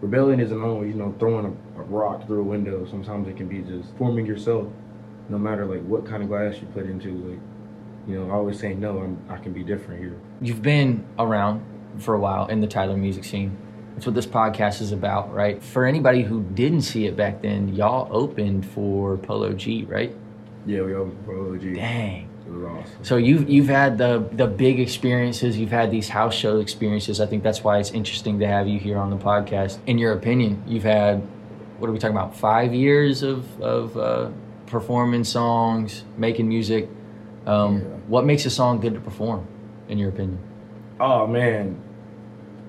rebellion 0.00 0.40
isn't 0.40 0.62
always 0.62 0.94
you 0.94 1.00
know 1.00 1.14
throwing 1.18 1.46
a, 1.46 1.80
a 1.80 1.84
rock 1.84 2.26
through 2.26 2.40
a 2.40 2.44
window. 2.44 2.86
Sometimes 2.86 3.28
it 3.28 3.36
can 3.36 3.48
be 3.48 3.60
just 3.60 3.94
forming 3.96 4.26
yourself, 4.26 4.66
no 5.28 5.38
matter 5.38 5.66
like 5.66 5.82
what 5.82 6.06
kind 6.06 6.22
of 6.22 6.28
glass 6.28 6.56
you 6.60 6.66
put 6.68 6.86
into. 6.86 7.10
Like 7.12 7.38
you 8.06 8.18
know, 8.18 8.30
I 8.30 8.34
always 8.34 8.58
say 8.58 8.74
no. 8.74 8.98
I'm 8.98 9.18
I 9.28 9.36
can 9.36 9.52
be 9.52 9.62
different 9.62 10.00
here. 10.00 10.16
You've 10.40 10.62
been 10.62 11.04
around 11.18 11.64
for 11.98 12.14
a 12.14 12.18
while 12.18 12.46
in 12.46 12.60
the 12.60 12.66
Tyler 12.66 12.96
music 12.96 13.24
scene. 13.24 13.56
That's 13.94 14.06
what 14.06 14.14
this 14.14 14.26
podcast 14.26 14.82
is 14.82 14.92
about, 14.92 15.32
right? 15.32 15.62
For 15.62 15.86
anybody 15.86 16.22
who 16.22 16.42
didn't 16.42 16.82
see 16.82 17.06
it 17.06 17.16
back 17.16 17.40
then, 17.40 17.74
y'all 17.74 18.08
opened 18.10 18.66
for 18.66 19.16
Polo 19.16 19.52
G, 19.54 19.84
right? 19.84 20.14
Yeah, 20.66 20.82
we 20.82 20.94
opened 20.94 21.24
for 21.24 21.54
OG. 21.54 21.74
Dang. 21.74 22.28
It 22.46 22.52
was 22.52 22.64
awesome. 22.64 23.04
So 23.04 23.16
you've 23.16 23.48
you've 23.48 23.68
had 23.68 23.98
the 23.98 24.28
the 24.32 24.46
big 24.46 24.78
experiences, 24.78 25.58
you've 25.58 25.70
had 25.70 25.90
these 25.90 26.08
house 26.08 26.34
show 26.34 26.60
experiences. 26.60 27.20
I 27.20 27.26
think 27.26 27.42
that's 27.42 27.64
why 27.64 27.78
it's 27.78 27.90
interesting 27.90 28.38
to 28.40 28.46
have 28.46 28.68
you 28.68 28.78
here 28.78 28.98
on 28.98 29.10
the 29.10 29.16
podcast. 29.16 29.78
In 29.86 29.98
your 29.98 30.12
opinion, 30.12 30.62
you've 30.66 30.84
had 30.84 31.26
what 31.78 31.88
are 31.88 31.92
we 31.92 31.98
talking 31.98 32.16
about? 32.16 32.36
Five 32.36 32.74
years 32.74 33.22
of 33.22 33.60
of 33.60 33.96
uh, 33.96 34.30
performing 34.66 35.24
songs, 35.24 36.04
making 36.16 36.48
music. 36.48 36.88
Um, 37.46 37.78
Yeah. 37.78 37.82
What 38.08 38.24
makes 38.24 38.44
a 38.46 38.50
song 38.50 38.80
good 38.80 38.94
to 38.94 39.00
perform, 39.00 39.46
in 39.88 39.98
your 39.98 40.08
opinion? 40.10 40.38
Oh 41.00 41.26
man, 41.26 41.76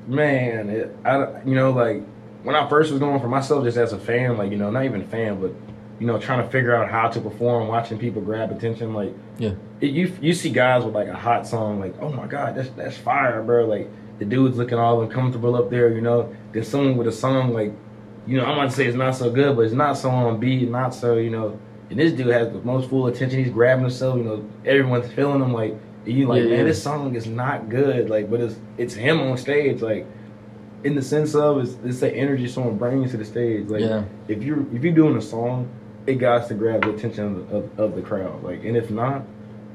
man, 0.08 0.70
it, 0.70 0.96
I 1.06 1.42
you 1.46 1.56
know 1.56 1.72
like 1.72 2.04
when 2.44 2.56
I 2.56 2.68
first 2.70 2.92
was 2.92 3.00
going 3.00 3.20
for 3.20 3.28
myself, 3.28 3.64
just 3.64 3.78
as 3.78 3.94
a 3.94 4.00
fan, 4.00 4.38
like 4.38 4.52
you 4.52 4.58
know, 4.58 4.70
not 4.72 4.86
even 4.86 5.02
a 5.02 5.06
fan, 5.08 5.40
but 5.42 5.52
you 6.00 6.06
know, 6.06 6.20
trying 6.20 6.44
to 6.44 6.50
figure 6.52 6.76
out 6.76 6.90
how 6.90 7.08
to 7.10 7.20
perform, 7.20 7.68
watching 7.68 7.98
people 7.98 8.22
grab 8.22 8.52
attention, 8.52 8.94
like 8.94 9.14
Yeah. 9.40 9.52
it, 9.82 9.92
you 9.92 10.14
you 10.22 10.34
see 10.34 10.50
guys 10.50 10.84
with 10.84 10.94
like 10.94 11.08
a 11.08 11.16
hot 11.16 11.48
song, 11.48 11.80
like 11.80 11.96
oh 12.02 12.12
my 12.12 12.28
god, 12.28 12.56
that's 12.56 12.70
that's 12.72 12.98
fire, 12.98 13.42
bro. 13.44 13.66
Like 13.66 13.90
the 14.20 14.26
dude's 14.26 14.58
looking 14.58 14.78
all 14.78 15.02
uncomfortable 15.02 15.56
up 15.56 15.70
there, 15.70 15.90
you 15.94 16.02
know. 16.02 16.34
Then 16.52 16.64
someone 16.64 16.98
with 16.98 17.08
a 17.08 17.12
song 17.12 17.54
like, 17.54 17.74
you 18.26 18.38
know, 18.38 18.46
I'm 18.46 18.58
not 18.58 18.70
to 18.70 18.76
say 18.76 18.86
it's 18.86 18.98
not 18.98 19.16
so 19.16 19.30
good, 19.30 19.56
but 19.56 19.64
it's 19.64 19.74
not 19.74 19.98
so 19.98 20.10
on 20.10 20.40
beat, 20.40 20.70
not 20.70 20.94
so 20.94 21.16
you 21.18 21.30
know. 21.30 21.60
And 21.90 22.00
this 22.00 22.12
dude 22.14 22.28
has 22.28 22.52
the 22.52 22.60
most 22.60 22.90
full 22.90 23.08
attention. 23.08 23.40
He's 23.44 23.54
grabbing 23.54 23.84
himself, 23.86 24.18
you 24.18 24.24
know. 24.24 24.50
Everyone's 24.66 25.12
feeling 25.14 25.42
him, 25.42 25.54
like 25.54 25.76
you 26.06 26.28
like, 26.28 26.44
Yeah, 26.44 26.50
man, 26.50 26.58
yeah. 26.60 26.64
this 26.64 26.82
song 26.82 27.16
is 27.16 27.28
not 27.28 27.70
good, 27.70 28.10
like, 28.10 28.30
but 28.30 28.42
it's 28.42 28.56
it's 28.78 28.94
him 28.94 29.20
on 29.22 29.38
stage, 29.38 29.82
like. 29.82 30.06
In 30.84 30.94
the 30.96 31.02
sense 31.02 31.34
of 31.34 31.58
it's, 31.60 31.76
it's 31.84 32.00
the 32.02 32.14
energy 32.14 32.48
someone 32.48 32.78
brings 32.78 33.12
to 33.12 33.18
the 33.18 33.26
stage. 33.26 33.68
Like 33.68 33.82
Yeah. 33.82 34.04
if 34.28 34.44
you're 34.44 34.62
if 34.76 34.84
you're 34.84 34.94
doing 34.94 35.18
a 35.18 35.22
song, 35.22 35.68
it 36.06 36.16
got 36.16 36.48
to 36.50 36.54
grab 36.54 36.84
the 36.84 36.92
attention 36.92 37.26
of 37.26 37.52
of, 37.54 37.80
of 37.80 37.96
the 37.96 38.02
crowd. 38.02 38.44
Like, 38.44 38.64
and 38.64 38.78
if 38.78 38.92
not, 38.92 39.24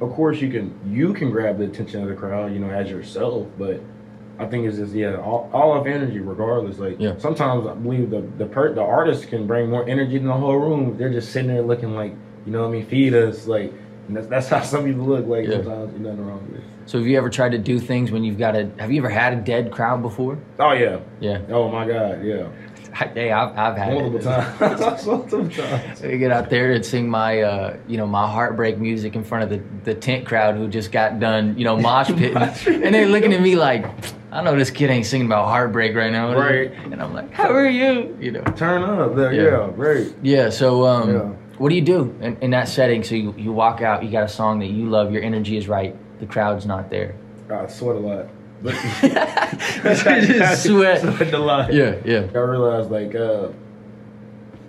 of 0.01 0.13
course 0.13 0.41
you 0.41 0.49
can 0.51 0.73
you 0.87 1.13
can 1.13 1.31
grab 1.31 1.59
the 1.59 1.65
attention 1.65 2.03
of 2.03 2.09
the 2.09 2.15
crowd, 2.15 2.53
you 2.53 2.61
know, 2.61 2.71
as 2.71 2.89
yourself. 2.89 3.49
But 3.59 3.81
I 4.39 4.47
think 4.47 4.67
it's 4.67 4.77
just 4.79 4.95
yeah, 4.95 5.17
all, 5.17 5.49
all 5.53 5.79
of 5.79 5.87
energy, 5.87 6.19
regardless. 6.21 6.79
Like 6.79 6.97
Yeah. 6.99 7.17
sometimes 7.19 7.67
I 7.67 7.75
believe 7.75 8.11
the 8.11 8.23
the 8.39 8.47
per, 8.47 8.73
the 8.75 8.83
artist 8.83 9.29
can 9.29 9.47
bring 9.47 9.71
more 9.71 9.89
energy 9.89 10.19
than 10.19 10.27
the 10.27 10.33
whole 10.33 10.57
room. 10.57 10.97
They're 10.97 11.13
just 11.13 11.33
sitting 11.33 11.49
there 11.49 11.63
looking 11.63 11.95
like 11.95 12.13
you 12.47 12.53
know 12.53 12.63
what 12.63 12.69
I 12.69 12.73
mean, 12.73 12.87
feed 12.87 13.15
us 13.15 13.47
like. 13.47 13.73
And 14.09 14.17
that's, 14.17 14.27
that's 14.27 14.49
how 14.55 14.63
some 14.63 14.85
people 14.85 15.05
look 15.05 15.27
like. 15.27 15.45
Yeah. 15.47 15.63
Sometimes 15.63 15.91
there's 15.93 16.01
nothing 16.03 16.27
wrong 16.27 16.47
with 16.51 16.61
it. 16.61 16.65
So 16.87 16.99
have 16.99 17.07
you 17.07 17.17
ever 17.17 17.31
tried 17.31 17.53
to 17.53 17.59
do 17.59 17.79
things 17.79 18.11
when 18.11 18.25
you've 18.25 18.39
got 18.39 18.57
a? 18.57 18.69
Have 18.79 18.91
you 18.91 19.01
ever 19.01 19.09
had 19.11 19.33
a 19.35 19.37
dead 19.37 19.71
crowd 19.71 20.03
before? 20.03 20.39
Oh 20.59 20.73
yeah. 20.73 20.99
Yeah. 21.21 21.41
Oh 21.51 21.69
my 21.71 21.87
God. 21.87 22.25
Yeah. 22.25 22.49
Hey, 23.15 23.31
I've, 23.33 23.57
I've 23.57 23.77
had 23.77 23.95
Multiple 23.95 24.19
it. 24.19 24.23
times. 24.59 25.07
Multiple 25.07 25.49
times. 25.49 26.03
I 26.03 26.17
get 26.17 26.31
out 26.31 26.51
there 26.51 26.73
and 26.73 26.85
sing 26.85 27.09
my, 27.09 27.41
uh, 27.41 27.77
you 27.89 27.97
know, 27.97 28.07
my 28.07 28.31
heartbreak 28.31 28.77
music 28.79 29.15
in 29.15 29.25
front 29.25 29.45
of 29.45 29.49
the, 29.51 29.91
the 29.91 29.99
tent 29.99 30.27
crowd 30.27 30.57
who 30.57 30.69
just 30.69 30.93
got 30.93 31.19
done, 31.19 31.57
you 31.57 31.65
know, 31.65 31.79
mosh 31.79 32.09
pitting, 32.17 32.37
and 32.37 32.95
they're 32.95 33.09
looking 33.09 33.33
at 33.33 33.41
me 33.41 33.57
like, 33.57 33.87
I 34.33 34.43
know 34.43 34.57
this 34.57 34.71
kid 34.71 34.89
ain't 34.91 35.05
singing 35.07 35.27
about 35.27 35.47
heartbreak 35.49 35.95
right 35.95 36.11
now, 36.11 36.35
Right. 36.35 36.73
And 36.91 37.03
I'm 37.03 37.13
like, 37.13 37.33
how 37.33 37.53
are 37.53 37.69
you? 37.69 38.17
You 38.19 38.31
know. 38.33 38.43
Turn 38.57 38.83
up 38.83 39.15
there. 39.15 39.33
Yeah. 39.33 39.43
Yeah. 39.43 39.71
Right. 39.77 40.15
Yeah. 40.23 40.49
So, 40.51 40.87
um, 40.87 41.13
Yeah. 41.15 41.21
what 41.59 41.69
do 41.69 41.75
you 41.75 41.83
do 41.83 42.17
in, 42.23 42.39
in 42.41 42.51
that 42.53 42.69
setting? 42.69 43.05
So 43.05 43.15
you, 43.15 43.35
you 43.37 43.53
walk 43.53 43.83
out, 43.83 44.03
you 44.03 44.11
got 44.11 44.25
a 44.25 44.29
song 44.29 44.59
that 44.61 44.69
you 44.69 44.89
love, 44.89 45.13
your 45.13 45.23
energy 45.23 45.59
is 45.59 45.69
right, 45.69 45.95
the 46.19 46.25
crowd's 46.27 46.65
not 46.65 46.89
there. 46.89 47.15
I 47.51 47.67
sweat 47.67 47.97
a 47.97 47.99
lot. 47.99 48.27
But 48.63 48.73
Just 49.03 50.63
sweat. 50.65 51.01
Sweat 51.17 51.35
a 51.35 51.39
lot. 51.39 51.73
Yeah. 51.75 51.97
Yeah. 52.05 52.27
I 52.35 52.39
realized 52.39 52.91
like 52.91 53.15
uh 53.15 53.49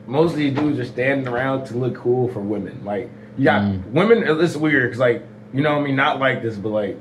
most 0.07 0.31
of 0.31 0.37
these 0.37 0.53
dudes 0.53 0.79
are 0.79 0.85
standing 0.85 1.27
around 1.27 1.65
to 1.67 1.77
look 1.77 1.95
cool 1.95 2.27
for 2.29 2.39
women. 2.41 2.83
Like 2.83 3.09
you 3.37 3.45
got 3.45 3.61
Mm. 3.61 3.85
women. 3.91 4.23
It's 4.41 4.55
weird 4.57 4.89
because 4.89 4.99
like 4.99 5.23
you 5.53 5.61
know 5.61 5.73
what 5.73 5.81
I 5.83 5.85
mean. 5.85 5.95
Not 5.95 6.19
like 6.19 6.41
this, 6.41 6.55
but 6.55 6.69
like 6.69 6.97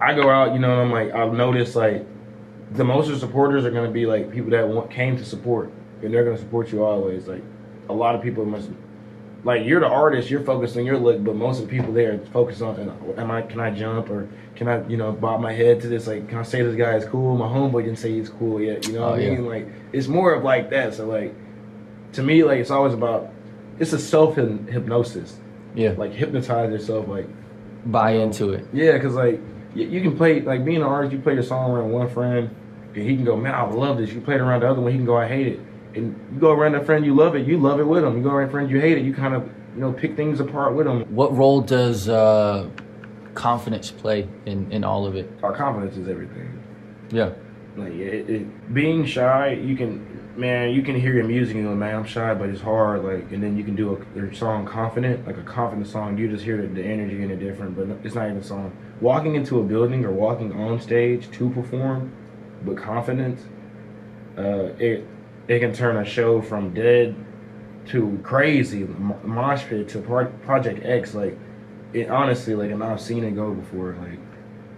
I 0.00 0.14
go 0.14 0.28
out. 0.30 0.52
You 0.52 0.58
know, 0.58 0.72
and 0.72 0.80
I'm 0.82 0.90
like 0.92 1.14
I've 1.14 1.32
noticed 1.32 1.76
like 1.76 2.04
the 2.72 2.84
most 2.84 3.06
of 3.08 3.14
the 3.14 3.20
supporters 3.20 3.64
are 3.64 3.70
gonna 3.70 3.90
be 3.90 4.06
like 4.06 4.30
people 4.32 4.50
that 4.50 4.66
want, 4.68 4.90
came 4.90 5.16
to 5.16 5.24
support, 5.24 5.70
and 6.02 6.12
they're 6.12 6.24
gonna 6.24 6.38
support 6.38 6.72
you 6.72 6.84
always. 6.84 7.26
Like 7.26 7.42
a 7.88 7.92
lot 7.92 8.14
of 8.14 8.22
people 8.22 8.44
must. 8.44 8.68
Like 9.44 9.64
you're 9.64 9.78
the 9.78 9.86
artist, 9.88 10.28
you're 10.28 10.40
focused 10.42 10.76
on 10.76 10.84
your 10.84 10.98
look, 10.98 11.22
but 11.22 11.36
most 11.36 11.60
of 11.62 11.68
the 11.68 11.70
people 11.78 11.92
there 11.92 12.18
focus 12.32 12.60
on, 12.62 12.76
oh, 12.80 13.14
am 13.20 13.30
I? 13.30 13.42
Can 13.42 13.60
I 13.60 13.70
jump 13.70 14.10
or 14.10 14.28
can 14.56 14.66
I, 14.66 14.84
you 14.88 14.96
know, 14.96 15.12
bob 15.12 15.40
my 15.40 15.52
head 15.52 15.80
to 15.82 15.88
this? 15.88 16.08
Like, 16.08 16.28
can 16.28 16.38
I 16.38 16.42
say 16.42 16.62
this 16.62 16.74
guy 16.74 16.96
is 16.96 17.04
cool? 17.04 17.36
My 17.36 17.46
homeboy 17.46 17.84
didn't 17.84 17.98
say 18.00 18.10
he's 18.10 18.28
cool 18.28 18.60
yet. 18.60 18.88
You 18.88 18.94
know 18.94 19.02
what 19.02 19.10
Oh, 19.10 19.14
I 19.14 19.18
yeah. 19.20 19.30
mean? 19.32 19.46
Like, 19.46 19.68
it's 19.92 20.08
more 20.08 20.32
of 20.34 20.42
like 20.42 20.70
that. 20.70 20.94
So 20.94 21.06
like, 21.06 21.32
to 22.14 22.24
me, 22.24 22.42
like 22.42 22.58
it's 22.58 22.72
always 22.72 22.92
about, 22.92 23.30
it's 23.78 23.92
a 23.92 24.00
self 24.00 24.34
hypnosis. 24.34 25.38
Yeah. 25.76 25.94
Like 25.96 26.12
hypnotize 26.12 26.72
yourself. 26.72 27.06
Like, 27.06 27.28
Buy 27.84 28.12
into 28.12 28.50
it. 28.50 28.66
yeah, 28.72 28.94
because 28.94 29.14
like 29.14 29.40
you, 29.76 29.88
you 29.88 30.00
can 30.00 30.16
play 30.16 30.40
like 30.40 30.64
being 30.64 30.78
an 30.78 30.82
artist, 30.84 31.12
you 31.12 31.20
play 31.20 31.36
the 31.36 31.42
song 31.42 31.70
around 31.70 31.90
one 31.90 32.08
friend, 32.08 32.54
and 32.94 33.08
he 33.08 33.14
can 33.14 33.24
go, 33.24 33.36
man, 33.36 33.54
I 33.54 33.62
love 33.62 33.98
this. 33.98 34.10
You 34.10 34.20
play 34.20 34.36
it 34.36 34.40
around 34.40 34.60
the 34.60 34.70
other 34.70 34.80
one, 34.80 34.90
he 34.92 34.98
can 34.98 35.06
go, 35.06 35.16
I 35.16 35.28
hate 35.28 35.46
it. 35.46 35.60
And 35.94 36.18
you 36.32 36.40
go 36.40 36.50
around 36.50 36.72
that 36.72 36.86
friend, 36.86 37.04
you 37.04 37.14
love 37.14 37.36
it, 37.36 37.46
you 37.46 37.58
love 37.58 37.80
it 37.80 37.84
with 37.84 38.04
him. 38.04 38.16
You 38.16 38.22
go 38.22 38.30
around 38.30 38.48
a 38.48 38.50
friend, 38.50 38.70
you 38.70 38.80
hate 38.80 38.98
it, 38.98 39.04
you 39.04 39.14
kind 39.14 39.34
of 39.34 39.48
you 39.74 39.80
know 39.80 39.92
pick 39.92 40.16
things 40.16 40.40
apart 40.40 40.74
with 40.74 40.86
them. 40.86 41.02
What 41.14 41.36
role 41.36 41.60
does 41.60 42.08
uh, 42.08 42.68
confidence 43.34 43.90
play 43.90 44.28
in, 44.46 44.70
in 44.72 44.84
all 44.84 45.06
of 45.06 45.14
it? 45.16 45.30
Our 45.42 45.54
confidence 45.54 45.96
is 45.96 46.08
everything. 46.08 46.62
Yeah. 47.10 47.32
Like 47.76 47.92
it, 47.92 48.30
it, 48.30 48.74
being 48.74 49.04
shy, 49.04 49.52
you 49.52 49.76
can, 49.76 50.34
man, 50.36 50.70
you 50.70 50.82
can 50.82 50.98
hear 50.98 51.12
your 51.12 51.24
music 51.24 51.56
and 51.56 51.64
go, 51.64 51.74
man, 51.74 51.96
I'm 51.96 52.04
shy, 52.04 52.32
but 52.34 52.48
it's 52.48 52.60
hard. 52.60 53.04
Like, 53.04 53.30
and 53.32 53.42
then 53.42 53.56
you 53.56 53.64
can 53.64 53.76
do 53.76 54.02
a, 54.16 54.34
song 54.34 54.66
confident, 54.66 55.26
like 55.26 55.36
a 55.36 55.42
confident 55.42 55.86
song. 55.86 56.16
You 56.16 56.28
just 56.28 56.44
hear 56.44 56.56
the, 56.60 56.68
the 56.68 56.82
energy 56.82 57.22
in 57.22 57.30
it 57.30 57.36
different, 57.36 57.76
but 57.76 57.88
it's 58.04 58.14
not 58.14 58.26
even 58.26 58.38
a 58.38 58.42
song. 58.42 58.76
Walking 59.00 59.34
into 59.34 59.60
a 59.60 59.62
building 59.62 60.04
or 60.04 60.10
walking 60.10 60.52
on 60.52 60.80
stage 60.80 61.30
to 61.32 61.50
perform, 61.50 62.12
but 62.64 62.76
confidence, 62.78 63.42
uh, 64.38 64.72
it 64.78 65.06
it 65.48 65.60
can 65.60 65.72
turn 65.72 65.96
a 65.96 66.04
show 66.04 66.42
from 66.42 66.74
dead 66.74 67.14
to 67.86 68.18
crazy 68.22 68.84
mo- 68.84 69.20
mosh 69.22 69.64
pit 69.64 69.88
to 69.90 70.00
Project 70.00 70.84
X. 70.84 71.14
Like 71.14 71.38
it 71.92 72.10
honestly, 72.10 72.54
like 72.54 72.70
and 72.70 72.82
I've 72.82 73.00
seen 73.00 73.24
it 73.24 73.32
go 73.32 73.54
before. 73.54 73.96
Like 74.00 74.18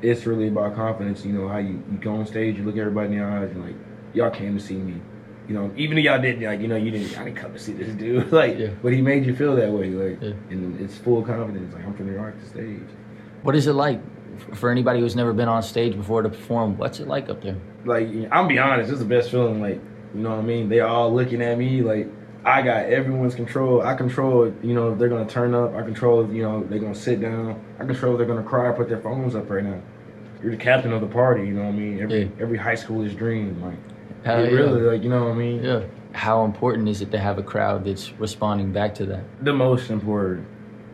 it's 0.03 0.27
really 0.27 0.49
about 0.49 0.75
confidence. 0.75 1.25
You 1.25 1.33
know 1.33 1.49
how 1.49 1.59
you, 1.59 1.83
you 1.91 1.99
go 2.01 2.15
on 2.17 2.27
stage, 2.27 2.57
you 2.57 2.65
look 2.65 2.77
everybody 2.77 3.13
in 3.15 3.19
the 3.19 3.25
eyes, 3.25 3.51
and 3.51 3.65
like 3.65 3.75
y'all 4.15 4.31
came 4.31 4.57
to 4.59 4.63
see 4.65 4.75
me. 4.77 5.01
You 5.49 5.55
know, 5.55 5.73
even 5.77 5.97
if 5.97 6.05
y'all 6.05 6.21
didn't, 6.21 6.43
like 6.43 6.61
you 6.61 6.69
know, 6.69 6.77
you 6.77 6.91
didn't. 6.91 7.19
I 7.19 7.25
didn't 7.25 7.37
come 7.37 7.53
to 7.55 7.59
see 7.59 7.73
this 7.73 7.95
dude. 7.95 8.31
like, 8.33 8.59
Yeah. 8.59 8.69
but 8.83 8.93
he 8.93 9.01
made 9.01 9.25
you 9.25 9.35
feel 9.35 9.57
that 9.57 9.71
way. 9.73 9.89
Like, 9.91 10.23
Yeah. 10.23 10.33
and 10.51 10.81
it's 10.81 10.97
full 10.99 11.23
confidence. 11.23 11.75
Like 11.75 11.85
I'm 11.87 11.95
from 11.95 12.07
the 12.07 12.19
rock 12.19 12.35
the 12.43 12.47
stage. 12.49 12.81
What 13.43 13.57
is 13.57 13.67
it 13.67 13.73
like 13.73 14.01
for 14.55 14.71
anybody 14.71 15.01
who's 15.01 15.17
never 15.17 15.33
been 15.33 15.49
on 15.49 15.63
stage 15.63 15.97
before 15.97 16.23
to 16.23 16.29
perform? 16.29 16.77
What's 16.77 17.01
it 17.01 17.09
like 17.09 17.29
up 17.29 17.43
there? 17.43 17.57
like 17.85 18.09
I'm 18.31 18.47
be 18.49 18.59
honest, 18.59 18.91
it's 18.91 18.99
the 18.99 19.05
best 19.07 19.31
feeling. 19.31 19.61
Like 19.63 19.81
you 20.15 20.21
know 20.21 20.31
what 20.31 20.39
I 20.41 20.43
mean? 20.43 20.69
They 20.69 20.81
all 20.81 21.13
looking 21.15 21.41
at 21.43 21.57
me 21.59 21.81
like 21.83 22.09
I 22.45 22.63
got 22.63 22.87
everyone's 22.87 23.35
control. 23.35 23.83
I 23.83 23.95
control, 23.95 24.53
you 24.63 24.75
know, 24.75 24.93
if 24.93 24.99
they're 24.99 25.09
gonna 25.09 25.29
turn 25.29 25.55
up. 25.55 25.75
I 25.75 25.83
control, 25.83 26.33
you 26.33 26.43
know, 26.43 26.65
they're 26.65 26.79
gonna 26.79 26.95
sit 26.95 27.21
down. 27.21 27.61
I 27.79 27.85
control 27.85 28.13
if 28.15 28.19
they're 28.19 28.27
gonna 28.27 28.43
cry 28.49 28.67
or 28.67 28.73
put 28.73 28.89
their 28.89 29.01
phones 29.01 29.35
up 29.35 29.51
right 29.51 29.65
now. 29.65 29.81
You're 30.43 30.53
the 30.53 30.57
captain 30.57 30.93
of 30.93 31.01
the 31.01 31.07
party. 31.09 31.47
You 31.47 31.55
know 31.55 31.63
what 31.63 31.69
I 31.75 31.79
mean? 31.79 32.01
Every 32.01 32.23
Yeah. 32.23 32.29
every 32.41 32.59
high 32.59 32.75
schooler's 32.75 33.15
dream. 33.15 33.61
Like 33.63 33.75
it 34.25 34.53
yeah. 34.53 34.57
really, 34.57 34.83
like 34.83 35.03
you 35.03 35.11
know 35.11 35.25
what 35.25 35.33
I 35.33 35.37
mean? 35.37 35.63
Yeah. 35.63 35.83
How 36.13 36.45
important 36.45 36.89
is 36.89 37.03
it 37.03 37.11
to 37.11 37.19
have 37.19 37.39
a 37.39 37.43
crowd 37.43 37.85
that's 37.85 38.13
responding 38.19 38.73
back 38.73 38.95
to 38.97 39.07
that? 39.07 39.25
The 39.43 39.53
most 39.53 39.91
important. 39.91 40.47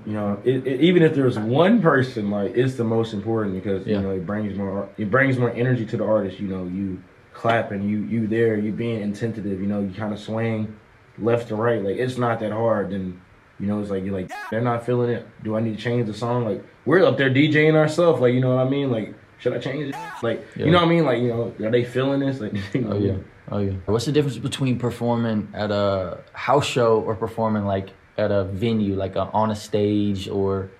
You 0.07 0.13
know, 0.13 0.39
it, 0.45 0.67
it, 0.67 0.81
even 0.83 1.03
if 1.03 1.15
there's 1.15 1.39
one 1.39 1.81
person, 1.81 2.31
like 2.31 2.57
it's 2.57 2.75
the 2.75 2.85
most 2.85 3.15
important 3.15 3.55
because 3.55 3.87
Yeah. 3.87 3.99
you 3.99 4.03
know 4.03 4.11
it 4.11 4.27
brings 4.27 4.57
more 4.57 4.89
it 4.99 5.11
brings 5.11 5.39
more 5.39 5.51
energy 5.51 5.85
to 5.87 5.97
the 5.99 6.05
artist. 6.05 6.41
You 6.41 6.49
know, 6.49 6.65
you 6.65 7.03
clapping, 7.35 7.83
you 7.89 7.99
you 7.99 8.27
there, 8.27 8.57
you 8.57 8.73
being 8.73 9.03
attentive. 9.11 9.45
You 9.45 9.67
know, 9.67 9.81
you 9.81 9.91
kind 9.95 10.13
of 10.13 10.19
swaying 10.19 10.75
left 11.19 11.49
to 11.49 11.57
right. 11.57 11.83
Like 11.83 11.97
it's 11.97 12.19
not 12.19 12.41
that 12.41 12.53
hard. 12.53 12.93
And 12.93 13.21
you 13.61 13.67
know, 13.67 13.81
it's 13.81 13.91
like 13.91 14.05
you're 14.05 14.15
like 14.15 14.31
they're 14.51 14.61
not 14.61 14.85
feeling 14.85 15.11
it. 15.11 15.27
Do 15.43 15.57
I 15.57 15.61
need 15.61 15.77
to 15.77 15.83
change 15.83 16.07
the 16.07 16.15
song? 16.15 16.45
Like 16.45 16.65
we're 16.85 17.05
up 17.05 17.17
there 17.17 17.31
DJing 17.31 17.75
ourselves. 17.75 18.21
Like 18.21 18.35
you 18.35 18.41
know 18.41 18.57
what 18.57 18.67
I 18.67 18.69
mean? 18.71 18.91
Like 18.91 19.15
should 19.39 19.53
I 19.53 19.59
change 19.59 19.95
it? 19.95 19.97
Like 20.23 20.47
Yeah. 20.57 20.67
you 20.67 20.71
know 20.73 20.79
what 20.79 20.87
I 20.87 20.91
mean? 20.91 21.05
Like 21.05 21.19
you 21.21 21.29
know, 21.29 21.67
are 21.67 21.71
they 21.71 21.85
feeling 21.85 22.21
this? 22.21 22.41
Like 22.41 22.53
you 22.75 22.81
know, 22.81 22.93
Oh 22.93 22.99
yeah. 22.99 23.17
Oh 23.51 23.59
yeah. 23.59 23.73
What's 23.87 24.07
the 24.07 24.13
difference 24.13 24.39
between 24.39 24.79
performing 24.79 25.49
at 25.55 25.71
a 25.71 26.19
house 26.33 26.67
show 26.67 27.01
or 27.01 27.15
performing 27.15 27.65
like 27.67 27.91
at 28.17 28.31
a 28.31 28.45
venue, 28.45 28.95
like 28.95 29.17
a, 29.17 29.23
on 29.33 29.51
a 29.51 29.57
stage 29.57 30.29
or 30.29 30.71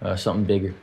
uh, 0.00 0.14
something 0.16 0.44
bigger? 0.44 0.74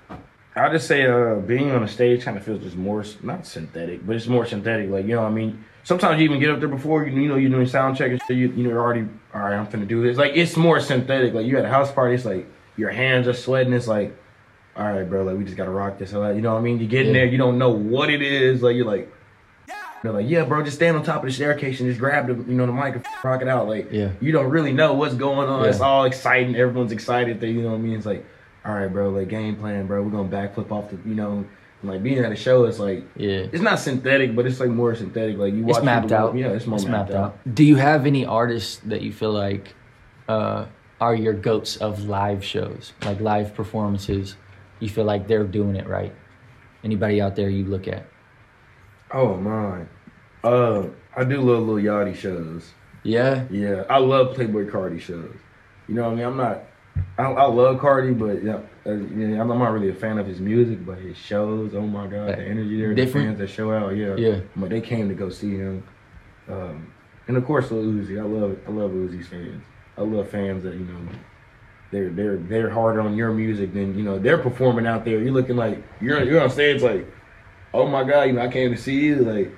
I'll 0.56 0.72
just 0.72 0.88
say, 0.88 1.06
uh, 1.06 1.36
being 1.36 1.72
on 1.72 1.84
a 1.84 1.88
stage 1.88 2.24
kind 2.24 2.36
of 2.36 2.44
feels 2.44 2.62
just 2.62 2.76
more 2.76 3.06
not 3.24 3.46
synthetic, 3.46 4.06
but 4.06 4.16
it's 4.18 4.28
more 4.28 4.46
synthetic. 4.46 4.90
Like 4.90 5.06
you 5.06 5.16
know, 5.16 5.22
what 5.22 5.32
I 5.32 5.34
mean, 5.34 5.64
sometimes 5.84 6.20
you 6.20 6.26
even 6.26 6.40
get 6.40 6.50
up 6.50 6.60
there 6.60 6.68
before 6.70 7.06
you, 7.06 7.20
you 7.22 7.28
know, 7.30 7.36
you're 7.36 7.50
doing 7.50 7.66
sound 7.68 7.98
check 7.98 8.12
and 8.12 8.22
shit. 8.28 8.38
You, 8.38 8.50
you 8.52 8.64
know, 8.64 8.70
you're 8.70 8.82
already 8.82 9.08
all 9.34 9.42
right. 9.42 9.54
I'm 9.54 9.68
finna 9.68 9.88
do 9.88 10.02
this. 10.04 10.18
Like 10.18 10.34
it's 10.36 10.56
more 10.58 10.80
synthetic. 10.80 11.34
Like 11.34 11.46
you 11.46 11.58
at 11.58 11.66
a 11.66 11.70
house 11.70 11.92
party, 11.92 12.16
it's 12.16 12.26
like 12.26 12.46
your 12.78 12.90
hands 12.92 13.28
are 13.28 13.34
sweating. 13.34 13.74
It's 13.74 13.88
like, 13.88 14.16
all 14.76 14.92
right, 14.92 15.04
bro, 15.10 15.24
like 15.24 15.38
we 15.38 15.44
just 15.44 15.58
gotta 15.58 15.72
rock 15.72 15.98
this. 15.98 16.14
Like, 16.14 16.36
you 16.36 16.42
know 16.42 16.54
what 16.54 16.60
I 16.60 16.64
mean? 16.64 16.80
You 16.80 16.88
get 16.88 17.02
in 17.02 17.08
Yeah. 17.08 17.22
there, 17.22 17.26
you 17.26 17.38
don't 17.38 17.58
know 17.58 17.72
what 17.72 18.10
it 18.10 18.22
is. 18.22 18.62
Like 18.62 18.76
you're 18.76 18.86
like, 18.86 19.12
they're 20.02 20.14
like, 20.14 20.30
yeah, 20.30 20.46
bro, 20.46 20.64
just 20.64 20.78
stand 20.78 20.96
on 20.96 21.04
top 21.04 21.24
of 21.24 21.28
the 21.28 21.34
staircase 21.34 21.82
and 21.82 21.90
just 21.90 22.00
grab 22.00 22.28
the, 22.28 22.34
you 22.50 22.56
know, 22.58 22.66
the 22.66 22.72
mic 22.72 22.96
and 22.96 23.06
rock 23.22 23.42
it 23.42 23.50
out. 23.50 23.68
Like, 23.68 23.92
Yeah. 23.92 24.12
you 24.22 24.32
don't 24.32 24.50
really 24.50 24.72
know 24.72 24.94
what's 24.94 25.14
going 25.16 25.50
on. 25.50 25.64
Yeah. 25.64 25.70
It's 25.72 25.82
all 25.82 26.06
exciting. 26.06 26.56
Everyone's 26.56 26.94
excited. 26.94 27.42
That 27.42 27.48
you 27.48 27.62
know 27.64 27.72
what 27.72 27.76
I 27.76 27.80
mean? 27.80 27.96
It's 27.98 28.06
like, 28.06 28.26
all 28.64 28.74
right, 28.76 28.88
bro, 28.88 29.10
like 29.10 29.28
game 29.28 29.58
plan, 29.58 29.88
bro. 29.88 30.02
We're 30.02 30.10
gonna 30.12 30.30
backflip 30.30 30.72
off 30.72 30.90
the, 30.92 30.98
you 31.06 31.16
know, 31.16 31.44
like 31.84 32.04
being 32.04 32.20
at 32.20 32.32
a 32.32 32.36
show. 32.36 32.66
It's 32.66 32.80
like 32.80 33.04
Yeah. 33.16 33.48
it's 33.52 33.62
not 33.62 33.80
synthetic, 33.80 34.36
but 34.36 34.46
it's 34.46 34.60
like 34.60 34.70
more 34.70 34.94
synthetic. 34.96 35.38
Like 35.38 35.54
you 35.54 35.64
watch 35.64 35.78
It's 35.78 35.86
mapped 35.86 36.08
people- 36.10 36.18
out. 36.18 36.36
Yeah, 36.36 36.48
it's 36.50 36.68
more 36.68 36.80
mapped, 36.88 37.12
out. 37.12 37.38
Do 37.56 37.64
you 37.64 37.76
have 37.78 38.06
any 38.06 38.26
artists 38.26 38.78
that 38.86 39.02
you 39.02 39.12
feel 39.14 39.32
like 39.32 39.74
uh, 40.28 40.66
are 41.02 41.16
your 41.16 41.34
goats 41.34 41.78
of 41.78 42.04
live 42.04 42.44
shows, 42.44 42.94
like 43.06 43.20
live 43.22 43.56
performances? 43.56 44.36
You 44.80 44.90
feel 44.90 45.06
like 45.06 45.28
they're 45.28 45.44
doing 45.46 45.76
it 45.76 45.88
right. 45.88 46.14
Anybody 46.84 47.22
out 47.22 47.36
there 47.36 47.50
you 47.50 47.66
look 47.66 47.88
at? 47.88 48.06
Oh 49.14 49.36
my, 49.38 49.82
uh, 50.44 50.86
I 51.16 51.24
do 51.24 51.42
love 51.42 51.68
Lil 51.68 51.84
Yachty 51.84 52.16
shows. 52.16 52.72
Yeah. 53.04 53.46
Yeah, 53.50 53.84
I 53.90 53.98
love 53.98 54.36
Playboi 54.36 54.70
Carti 54.70 55.00
shows. 55.00 55.36
You 55.88 55.96
know 55.96 56.04
what 56.04 56.12
I 56.12 56.16
mean? 56.16 56.26
I'm 56.26 56.38
not. 56.38 56.64
I, 57.18 57.24
I 57.24 57.46
love 57.46 57.80
Carti, 57.80 58.18
but 58.18 58.44
yeah, 58.44 58.60
uh, 58.86 58.96
yeah, 58.96 59.42
I'm 59.42 59.48
not 59.48 59.72
really 59.72 59.90
a 59.90 59.94
fan 59.94 60.18
of 60.18 60.28
his 60.28 60.40
music, 60.40 60.86
but 60.86 60.98
his 60.98 61.18
shows. 61.18 61.74
Oh 61.76 61.82
my 61.82 62.08
god, 62.08 62.30
the 62.30 62.44
energy 62.44 62.80
there, 62.80 62.94
Different? 62.94 63.28
the 63.28 63.30
fans 63.30 63.40
that 63.40 63.50
show 63.50 63.72
out. 63.72 63.96
Yeah, 63.96 64.16
Yeah. 64.16 64.40
But 64.56 64.70
they 64.70 64.82
came 64.82 65.10
to 65.10 65.16
go 65.16 65.30
see 65.30 65.58
him, 65.58 65.84
um, 66.48 66.94
and 67.28 67.38
of 67.38 67.46
course, 67.46 67.72
Lil 67.72 67.84
Uzi. 67.84 68.20
I 68.20 68.24
love, 68.24 68.58
I 68.68 68.72
love 68.72 68.92
Uzi's 68.92 69.28
fans. 69.28 69.64
I 69.98 70.02
love 70.02 70.30
fans 70.30 70.64
that 70.64 70.74
you 70.74 70.86
know, 70.86 71.00
they're 71.92 72.10
they're 72.10 72.38
they're 72.38 72.70
harder 72.70 73.02
on 73.02 73.16
your 73.16 73.32
music 73.32 73.74
than 73.74 73.98
you 73.98 74.04
know 74.04 74.18
they're 74.20 74.38
performing 74.38 74.88
out 74.88 75.06
there. 75.06 75.20
You're 75.20 75.34
looking 75.34 75.56
like 75.58 75.84
you're 76.00 76.24
you're 76.24 76.42
on 76.42 76.50
stage 76.50 76.82
like, 76.82 77.06
oh 77.74 77.88
my 77.88 78.04
god, 78.04 78.24
you 78.24 78.34
know 78.34 78.42
I 78.42 78.48
came 78.48 78.72
to 78.74 78.82
see 78.82 79.00
you 79.00 79.16
like. 79.18 79.52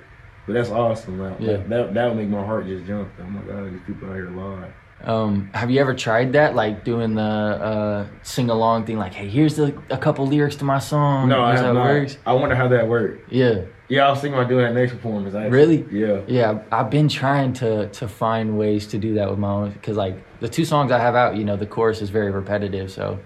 But 0.46 0.54
that's 0.54 0.70
awesome. 0.70 1.20
Like, 1.20 1.40
Yeah. 1.40 1.58
That 1.68 1.94
that 1.94 2.08
would 2.08 2.16
make 2.16 2.28
my 2.28 2.44
heart 2.44 2.66
just 2.66 2.86
jump. 2.86 3.08
Oh 3.20 3.24
my 3.24 3.40
god, 3.42 3.72
these 3.72 3.80
people 3.86 4.08
out 4.08 4.14
here 4.14 4.30
live. 4.30 4.72
Um, 5.04 5.50
have 5.52 5.68
you 5.70 5.80
ever 5.80 5.94
tried 5.94 6.32
that, 6.34 6.54
like 6.54 6.84
doing 6.84 7.14
the 7.16 7.22
uh, 7.22 8.06
sing 8.22 8.50
along 8.50 8.86
thing? 8.86 8.98
Like, 8.98 9.12
hey, 9.14 9.28
here's 9.28 9.56
the, 9.56 9.76
a 9.90 9.98
couple 9.98 10.26
lyrics 10.28 10.54
to 10.56 10.64
my 10.64 10.78
song. 10.78 11.28
No, 11.28 11.42
I 11.42 11.56
have 11.56 11.74
not. 11.74 11.84
works. 11.86 12.18
I 12.24 12.32
wonder 12.34 12.54
how 12.54 12.68
that 12.68 12.86
worked. 12.86 13.32
Yeah. 13.32 13.62
Yeah, 13.88 14.06
I 14.06 14.10
was 14.10 14.20
thinking 14.20 14.38
about 14.38 14.48
doing 14.48 14.64
that 14.64 14.74
next 14.74 14.92
performance. 14.92 15.34
Actually. 15.34 15.50
Really? 15.50 15.86
Yeah. 15.90 16.20
Yeah, 16.28 16.62
I've 16.70 16.88
been 16.88 17.08
trying 17.08 17.52
to 17.54 17.88
to 17.88 18.08
find 18.08 18.56
ways 18.56 18.86
to 18.88 18.98
do 18.98 19.14
that 19.14 19.28
with 19.28 19.38
my 19.38 19.48
own 19.50 19.72
because 19.72 19.96
like 19.96 20.16
the 20.40 20.48
two 20.48 20.64
songs 20.64 20.92
I 20.92 20.98
have 20.98 21.14
out, 21.16 21.36
you 21.36 21.44
know, 21.44 21.56
the 21.56 21.66
chorus 21.66 22.00
is 22.00 22.10
very 22.10 22.30
repetitive, 22.30 22.90
so 22.92 23.18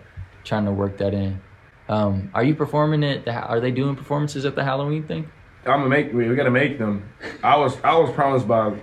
trying 0.44 0.64
to 0.64 0.72
work 0.72 0.96
that 0.98 1.12
in. 1.14 1.40
Um, 1.88 2.30
are 2.34 2.42
you 2.42 2.54
performing 2.54 3.02
it? 3.02 3.28
Are 3.28 3.60
they 3.60 3.70
doing 3.70 3.94
performances 3.96 4.44
at 4.44 4.56
the 4.56 4.64
Halloween 4.64 5.06
thing? 5.06 5.30
I'm 5.68 5.80
gonna 5.80 5.88
make. 5.88 6.12
We 6.12 6.34
gotta 6.34 6.50
make 6.50 6.78
them. 6.78 7.08
I 7.42 7.56
was 7.56 7.76
I 7.82 7.96
was 7.96 8.10
promised 8.12 8.46
by 8.46 8.74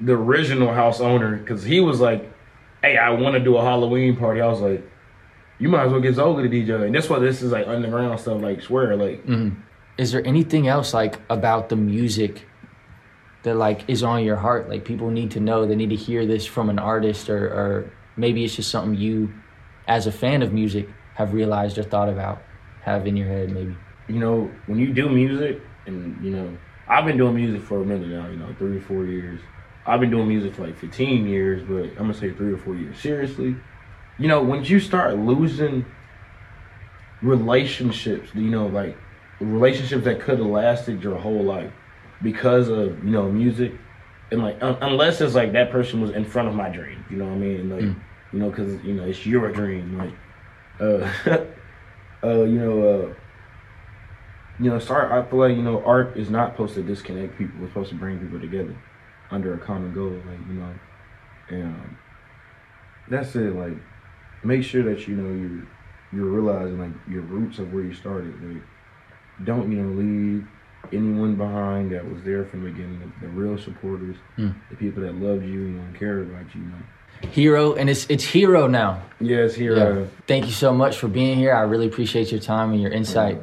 the 0.00 0.12
original 0.12 0.72
house 0.72 1.00
owner 1.00 1.36
because 1.36 1.62
he 1.62 1.80
was 1.80 2.00
like, 2.00 2.30
"Hey, 2.82 2.96
I 2.96 3.10
want 3.10 3.34
to 3.34 3.40
do 3.40 3.56
a 3.56 3.62
Halloween 3.62 4.16
party." 4.16 4.40
I 4.40 4.46
was 4.48 4.60
like, 4.60 4.82
"You 5.58 5.68
might 5.68 5.84
as 5.86 5.92
well 5.92 6.00
get 6.00 6.14
Xoga 6.16 6.42
to 6.42 6.48
DJ." 6.48 6.86
And 6.86 6.94
that's 6.94 7.08
why 7.08 7.18
this 7.18 7.42
is 7.42 7.52
like 7.52 7.66
underground 7.66 8.20
stuff. 8.20 8.40
Like 8.40 8.62
swear, 8.62 8.96
like 8.96 9.26
Mm-hmm. 9.26 9.60
Is 9.98 10.12
there 10.12 10.26
anything 10.26 10.66
else 10.66 10.94
like 10.94 11.18
about 11.28 11.68
the 11.68 11.76
music 11.76 12.46
that 13.42 13.56
like 13.56 13.84
is 13.88 14.02
on 14.02 14.24
your 14.24 14.36
heart? 14.36 14.68
Like 14.68 14.84
people 14.84 15.10
need 15.10 15.30
to 15.32 15.40
know, 15.40 15.66
they 15.66 15.76
need 15.76 15.90
to 15.90 15.96
hear 15.96 16.24
this 16.24 16.46
from 16.46 16.70
an 16.70 16.78
artist, 16.78 17.28
or 17.28 17.46
or 17.48 17.92
maybe 18.16 18.44
it's 18.44 18.56
just 18.56 18.70
something 18.70 18.98
you, 18.98 19.32
as 19.88 20.06
a 20.06 20.12
fan 20.12 20.42
of 20.42 20.52
music, 20.52 20.88
have 21.14 21.34
realized 21.34 21.76
or 21.76 21.82
thought 21.82 22.08
about, 22.08 22.40
have 22.82 23.06
in 23.06 23.16
your 23.16 23.28
head 23.28 23.50
maybe. 23.50 23.76
you 24.08 24.18
know 24.18 24.50
when 24.66 24.78
you 24.78 24.92
do 24.92 25.08
music 25.08 25.60
and 25.90 26.24
you 26.24 26.30
know 26.32 26.56
I've 26.88 27.04
been 27.04 27.16
doing 27.16 27.34
music 27.36 27.62
for 27.62 27.80
a 27.80 27.84
minute 27.84 28.08
now. 28.08 28.28
You 28.28 28.36
know, 28.36 28.54
three 28.58 28.76
or 28.76 28.80
four 28.80 29.04
years. 29.06 29.40
I've 29.86 30.00
been 30.00 30.10
doing 30.10 30.28
music 30.28 30.54
for 30.54 30.66
like 30.66 30.76
15 30.76 31.26
years, 31.26 31.62
but 31.66 31.84
I'm 31.98 32.06
gonna 32.06 32.14
say 32.14 32.32
three 32.32 32.52
or 32.52 32.56
four 32.58 32.74
years. 32.76 32.98
Seriously, 32.98 33.56
you 34.18 34.28
know, 34.28 34.42
when 34.42 34.64
you 34.64 34.78
start 34.80 35.16
losing 35.18 35.84
relationships, 37.22 38.30
you 38.34 38.50
know, 38.50 38.66
like 38.66 38.96
relationships 39.40 40.04
that 40.04 40.20
could 40.20 40.38
have 40.38 40.46
lasted 40.46 41.02
your 41.02 41.16
whole 41.16 41.42
life 41.42 41.72
because 42.22 42.68
of 42.68 43.02
you 43.04 43.10
know 43.10 43.30
music, 43.30 43.72
and 44.30 44.42
like 44.42 44.62
un- 44.62 44.78
unless 44.82 45.20
it's 45.20 45.34
like 45.34 45.52
that 45.52 45.70
person 45.70 46.00
was 46.00 46.10
in 46.10 46.24
front 46.24 46.48
of 46.48 46.54
my 46.54 46.68
dream, 46.68 47.04
you 47.10 47.16
know 47.16 47.26
what 47.26 47.34
I 47.34 47.38
mean? 47.38 47.70
Like, 47.70 47.82
Mm. 47.82 47.96
you 48.32 48.38
know, 48.38 48.50
because 48.50 48.82
you 48.84 48.94
know 48.94 49.04
it's 49.04 49.24
your 49.26 49.50
dream, 49.50 49.98
like, 49.98 50.12
uh, 50.80 51.44
uh, 52.26 52.42
you 52.44 52.58
know, 52.58 52.82
uh 52.82 53.14
you 54.60 54.70
know, 54.70 54.78
start. 54.78 55.10
I 55.12 55.28
feel 55.28 55.38
like 55.40 55.56
you 55.56 55.62
know, 55.62 55.82
art 55.84 56.16
is 56.16 56.30
not 56.30 56.52
supposed 56.52 56.74
to 56.74 56.82
disconnect 56.82 57.38
people. 57.38 57.54
It's 57.62 57.70
supposed 57.70 57.90
to 57.90 57.96
bring 57.96 58.18
people 58.18 58.40
together 58.40 58.76
under 59.30 59.54
a 59.54 59.58
common 59.58 59.92
goal. 59.94 60.10
Like 60.10 60.46
you 60.48 60.54
know, 60.54 60.74
and 61.48 61.64
um, 61.64 61.98
that's 63.08 63.34
it. 63.36 63.54
Like, 63.56 63.76
make 64.44 64.62
sure 64.62 64.82
that 64.84 65.06
you 65.08 65.16
know 65.16 65.28
you're 65.32 65.66
you're 66.12 66.30
realizing 66.40 66.78
like 66.78 66.92
your 67.08 67.22
roots 67.22 67.58
of 67.58 67.72
where 67.72 67.84
you 67.84 67.94
started. 67.94 68.34
Like, 68.42 68.62
don't 69.44 69.70
you 69.72 69.82
know 69.82 69.92
leave 70.00 70.46
anyone 70.92 71.36
behind 71.36 71.92
that 71.92 72.10
was 72.10 72.22
there 72.24 72.44
from 72.46 72.64
the 72.64 72.70
beginning. 72.70 73.12
The, 73.20 73.26
the 73.26 73.32
real 73.32 73.58
supporters, 73.58 74.16
Hmm. 74.36 74.50
the 74.70 74.76
people 74.76 75.02
that 75.02 75.14
loved 75.14 75.44
you, 75.44 75.60
you 75.60 75.78
and 75.78 75.94
cared 75.98 76.28
about 76.28 76.54
you. 76.54 76.62
You 76.62 76.66
know, 76.68 76.76
Hero, 77.30 77.74
and 77.74 77.90
it's 77.90 78.06
it's 78.08 78.24
Hero 78.24 78.66
now. 78.66 79.02
yes, 79.20 79.54
Hero. 79.54 80.00
Yeah. 80.00 80.06
Thank 80.26 80.46
you 80.46 80.52
so 80.52 80.72
much 80.72 80.98
for 80.98 81.06
being 81.06 81.36
here. 81.36 81.54
I 81.54 81.60
really 81.62 81.86
appreciate 81.86 82.30
your 82.32 82.40
time 82.40 82.72
and 82.72 82.80
your 82.80 82.90
insight. 82.90 83.40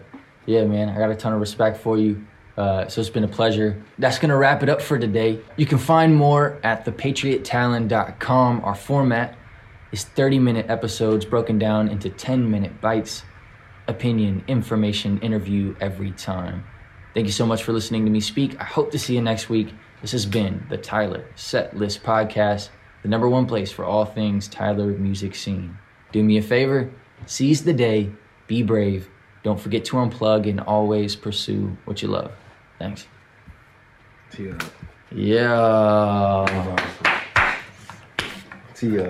Yeah, 0.47 0.63
man, 0.63 0.87
I 0.89 0.97
got 0.97 1.11
a 1.11 1.15
ton 1.15 1.33
of 1.33 1.41
respect 1.41 1.77
for 1.77 1.97
you. 1.97 2.25
Uh, 2.57 2.87
so 2.87 3.01
it's 3.01 3.09
been 3.09 3.25
a 3.25 3.27
pleasure. 3.27 3.83
That's 3.99 4.17
going 4.17 4.29
to 4.29 4.37
wrap 4.37 4.63
it 4.63 4.69
up 4.69 4.81
for 4.81 4.97
today. 4.97 5.39
You 5.57 5.67
can 5.67 5.77
find 5.77 6.15
more 6.15 6.59
at 6.63 6.85
thepatriottalon.com. 6.85 8.61
Our 8.63 8.73
format 8.73 9.37
is 9.91 10.05
30 10.05 10.39
minute 10.39 10.65
episodes 10.69 11.25
broken 11.25 11.59
down 11.59 11.89
into 11.89 12.09
10 12.09 12.49
minute 12.49 12.81
bites, 12.81 13.23
opinion, 13.87 14.43
information, 14.47 15.19
interview 15.19 15.75
every 15.79 16.11
time. 16.11 16.63
Thank 17.13 17.27
you 17.27 17.33
so 17.33 17.45
much 17.45 17.63
for 17.63 17.73
listening 17.73 18.05
to 18.05 18.11
me 18.11 18.21
speak. 18.21 18.59
I 18.59 18.63
hope 18.63 18.91
to 18.91 18.99
see 18.99 19.15
you 19.15 19.21
next 19.21 19.49
week. 19.49 19.73
This 20.01 20.13
has 20.13 20.25
been 20.25 20.65
the 20.69 20.77
Tyler 20.77 21.25
Set 21.35 21.75
List 21.75 22.03
Podcast, 22.03 22.69
the 23.03 23.09
number 23.09 23.27
one 23.27 23.45
place 23.45 23.71
for 23.71 23.85
all 23.85 24.05
things 24.05 24.47
Tyler 24.47 24.87
music 24.87 25.35
scene. 25.35 25.77
Do 26.11 26.23
me 26.23 26.37
a 26.37 26.41
favor, 26.41 26.89
seize 27.25 27.63
the 27.63 27.73
day, 27.73 28.11
be 28.47 28.63
brave, 28.63 29.09
don't 29.47 29.57
forget 29.57 29.85
to 29.85 29.95
unplug 29.95 30.49
and 30.49 30.59
always 30.59 31.15
pursue 31.15 31.77
what 31.85 32.01
you 32.01 32.09
love. 32.09 32.33
Thanks. 32.79 33.07
T. 34.29 34.51
Yeah. 35.15 36.43
T. 38.75 39.09